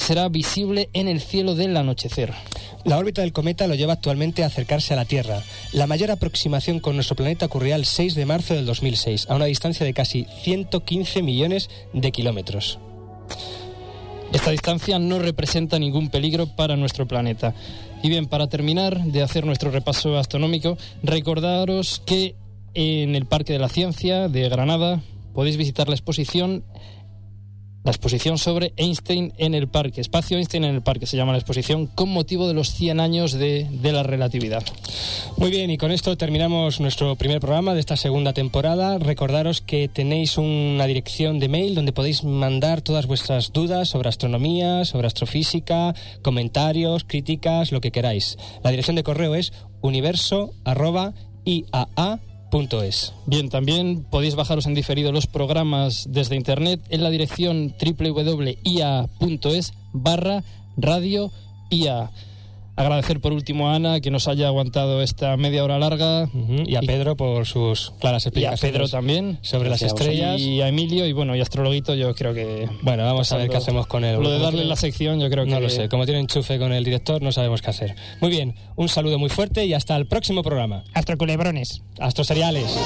será 0.00 0.28
visible 0.28 0.88
en 0.94 1.08
el 1.08 1.20
cielo 1.20 1.54
del 1.54 1.76
anochecer. 1.76 2.32
La 2.84 2.96
órbita 2.96 3.20
del 3.20 3.34
cometa 3.34 3.66
lo 3.66 3.74
lleva 3.74 3.92
actualmente 3.92 4.42
a 4.42 4.46
acercarse 4.46 4.94
a 4.94 4.96
la 4.96 5.04
Tierra. 5.04 5.42
La 5.72 5.86
mayor 5.86 6.10
aproximación 6.10 6.80
con 6.80 6.94
nuestro 6.94 7.16
planeta 7.16 7.46
ocurrirá 7.46 7.76
el 7.76 7.84
6 7.84 8.14
de 8.14 8.24
marzo 8.24 8.54
del 8.54 8.64
2006, 8.64 9.26
a 9.28 9.36
una 9.36 9.44
distancia 9.44 9.84
de 9.84 9.92
casi 9.92 10.26
115 10.42 11.22
millones 11.22 11.68
de 11.92 12.12
kilómetros. 12.12 12.78
Esta 14.32 14.52
distancia 14.52 14.98
no 14.98 15.18
representa 15.18 15.78
ningún 15.78 16.08
peligro 16.08 16.46
para 16.46 16.76
nuestro 16.76 17.06
planeta. 17.06 17.54
Y 18.02 18.08
bien, 18.08 18.26
para 18.26 18.48
terminar 18.48 19.02
de 19.04 19.22
hacer 19.22 19.44
nuestro 19.44 19.70
repaso 19.70 20.16
astronómico, 20.16 20.78
recordaros 21.02 22.00
que 22.06 22.36
en 22.72 23.14
el 23.16 23.26
Parque 23.26 23.52
de 23.52 23.58
la 23.58 23.68
Ciencia 23.68 24.28
de 24.28 24.48
Granada 24.48 25.02
podéis 25.34 25.58
visitar 25.58 25.88
la 25.88 25.94
exposición 25.94 26.64
la 27.82 27.90
exposición 27.90 28.38
sobre 28.38 28.72
Einstein 28.76 29.32
en 29.38 29.54
el 29.54 29.68
parque, 29.68 30.00
espacio 30.00 30.36
Einstein 30.36 30.64
en 30.64 30.74
el 30.74 30.82
parque 30.82 31.06
se 31.06 31.16
llama 31.16 31.32
la 31.32 31.38
exposición, 31.38 31.86
con 31.86 32.10
motivo 32.10 32.46
de 32.46 32.54
los 32.54 32.72
100 32.72 33.00
años 33.00 33.32
de, 33.32 33.66
de 33.70 33.92
la 33.92 34.02
relatividad. 34.02 34.62
Muy 35.36 35.50
bien, 35.50 35.70
y 35.70 35.78
con 35.78 35.90
esto 35.90 36.16
terminamos 36.16 36.80
nuestro 36.80 37.16
primer 37.16 37.40
programa 37.40 37.74
de 37.74 37.80
esta 37.80 37.96
segunda 37.96 38.32
temporada. 38.32 38.98
Recordaros 38.98 39.60
que 39.62 39.88
tenéis 39.88 40.36
una 40.36 40.86
dirección 40.86 41.38
de 41.38 41.48
mail 41.48 41.74
donde 41.74 41.92
podéis 41.92 42.24
mandar 42.24 42.82
todas 42.82 43.06
vuestras 43.06 43.52
dudas 43.52 43.88
sobre 43.88 44.08
astronomía, 44.08 44.84
sobre 44.84 45.06
astrofísica, 45.06 45.94
comentarios, 46.22 47.04
críticas, 47.04 47.72
lo 47.72 47.80
que 47.80 47.92
queráis. 47.92 48.36
La 48.62 48.70
dirección 48.70 48.96
de 48.96 49.02
correo 49.02 49.34
es 49.34 49.52
universo@iaa.es. 52.52 53.12
Bien, 53.26 53.48
también 53.48 54.04
podéis 54.04 54.34
bajaros 54.34 54.66
en 54.66 54.74
diferido 54.74 55.12
los 55.12 55.26
programas 55.26 56.06
desde 56.08 56.36
internet 56.36 56.80
en 56.90 57.02
la 57.02 57.10
dirección 57.10 57.74
www.ia.es 57.80 59.72
barra 59.92 60.44
radio 60.76 61.30
IA. 61.70 62.10
Agradecer 62.80 63.20
por 63.20 63.32
último 63.32 63.68
a 63.68 63.74
Ana 63.74 64.00
que 64.00 64.10
nos 64.10 64.26
haya 64.26 64.46
aguantado 64.46 65.02
esta 65.02 65.36
media 65.36 65.62
hora 65.64 65.78
larga. 65.78 66.28
Y 66.66 66.76
a 66.76 66.80
Pedro 66.80 67.16
por 67.16 67.46
sus 67.46 67.92
claras 68.00 68.24
Y 68.24 68.28
a 68.28 68.28
explicaciones. 68.28 68.60
Pedro 68.60 68.88
también. 68.88 69.38
Sobre 69.42 69.68
las 69.68 69.82
estrellas. 69.82 70.40
Y 70.40 70.62
a 70.62 70.68
Emilio 70.68 71.06
y 71.06 71.12
bueno, 71.12 71.36
y 71.36 71.40
a 71.40 71.42
Astrologuito 71.42 71.94
yo 71.94 72.14
creo 72.14 72.32
que... 72.32 72.68
Bueno, 72.82 73.04
vamos 73.04 73.30
a 73.32 73.36
ver 73.36 73.50
qué 73.50 73.56
hacemos 73.56 73.86
con 73.86 74.04
él. 74.04 74.20
Lo 74.20 74.30
de 74.30 74.38
darle 74.38 74.64
la 74.64 74.76
sección 74.76 75.20
yo 75.20 75.28
creo 75.28 75.44
que... 75.44 75.50
No 75.50 75.60
lo 75.60 75.68
sé, 75.68 75.88
como 75.88 76.04
tiene 76.06 76.20
enchufe 76.20 76.58
con 76.58 76.72
el 76.72 76.84
director 76.84 77.20
no 77.22 77.32
sabemos 77.32 77.60
qué 77.60 77.70
hacer. 77.70 77.96
Muy 78.20 78.30
bien, 78.30 78.54
un 78.76 78.88
saludo 78.88 79.18
muy 79.18 79.28
fuerte 79.28 79.66
y 79.66 79.74
hasta 79.74 79.96
el 79.96 80.06
próximo 80.06 80.42
programa. 80.42 80.84
Astroculebrones. 80.94 81.82
Astroseriales. 81.98 82.78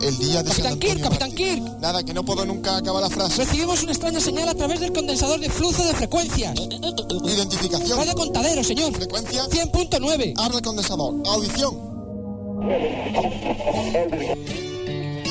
El 0.00 0.18
día 0.18 0.42
de 0.42 0.50
San 0.50 0.62
Capitán 0.64 0.72
Antonio 0.72 0.78
Kirk, 0.78 1.02
Capitán. 1.02 1.32
Kirk. 1.32 1.78
Nada, 1.80 2.02
que 2.02 2.14
no 2.14 2.24
puedo 2.24 2.44
nunca 2.46 2.76
acabar 2.76 3.02
la 3.02 3.10
frase. 3.10 3.44
Recibimos 3.44 3.82
una 3.82 3.92
extraña 3.92 4.20
señal 4.20 4.48
a 4.48 4.54
través 4.54 4.80
del 4.80 4.92
condensador 4.92 5.40
de 5.40 5.50
flujo 5.50 5.82
de 5.84 5.94
frecuencias. 5.94 6.54
Identificación. 7.26 7.98
Radio 7.98 8.14
contadero, 8.14 8.62
señor. 8.62 8.92
Frecuencia. 8.94 9.44
100.9. 9.48 10.34
Abre 10.36 10.56
el 10.58 10.62
condensador. 10.62 11.14
Audición. 11.26 11.94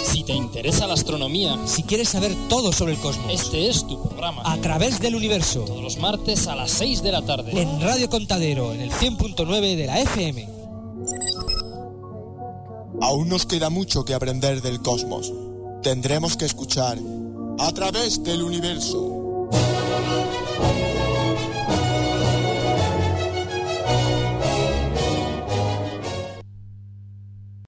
Si 0.06 0.24
te 0.24 0.34
interesa 0.34 0.86
la 0.88 0.94
astronomía, 0.94 1.58
Si 1.66 1.84
quieres 1.84 2.10
saber 2.10 2.34
todo 2.50 2.72
sobre 2.72 2.94
el 2.94 3.00
cosmos, 3.00 3.34
este 3.34 3.68
es 3.70 3.86
tu 3.88 4.02
programa. 4.02 4.42
a 4.46 4.58
través 4.58 5.00
del 5.00 5.16
universo, 5.16 5.62
Todos 5.62 5.82
los 5.82 5.98
martes 5.98 6.48
a 6.48 6.56
las 6.56 6.72
6 6.72 7.02
de 7.02 7.12
la 7.12 7.22
tarde. 7.24 7.60
en 7.60 7.82
Radio 7.82 8.10
Contadero, 8.10 8.74
en 8.74 8.82
el 8.82 8.92
100.9 8.92 9.76
de 9.76 9.88
la 9.88 10.00
FM. 10.00 10.48
Aún 13.04 13.28
nos 13.28 13.46
queda 13.46 13.70
mucho 13.70 14.06
que 14.06 14.14
aprender 14.14 14.62
del 14.62 14.82
cosmos. 14.82 15.30
Tendremos 15.82 16.38
que 16.38 16.46
escuchar 16.46 16.98
a 17.60 17.72
través 17.74 18.24
del 18.24 18.42
universo. 18.42 19.50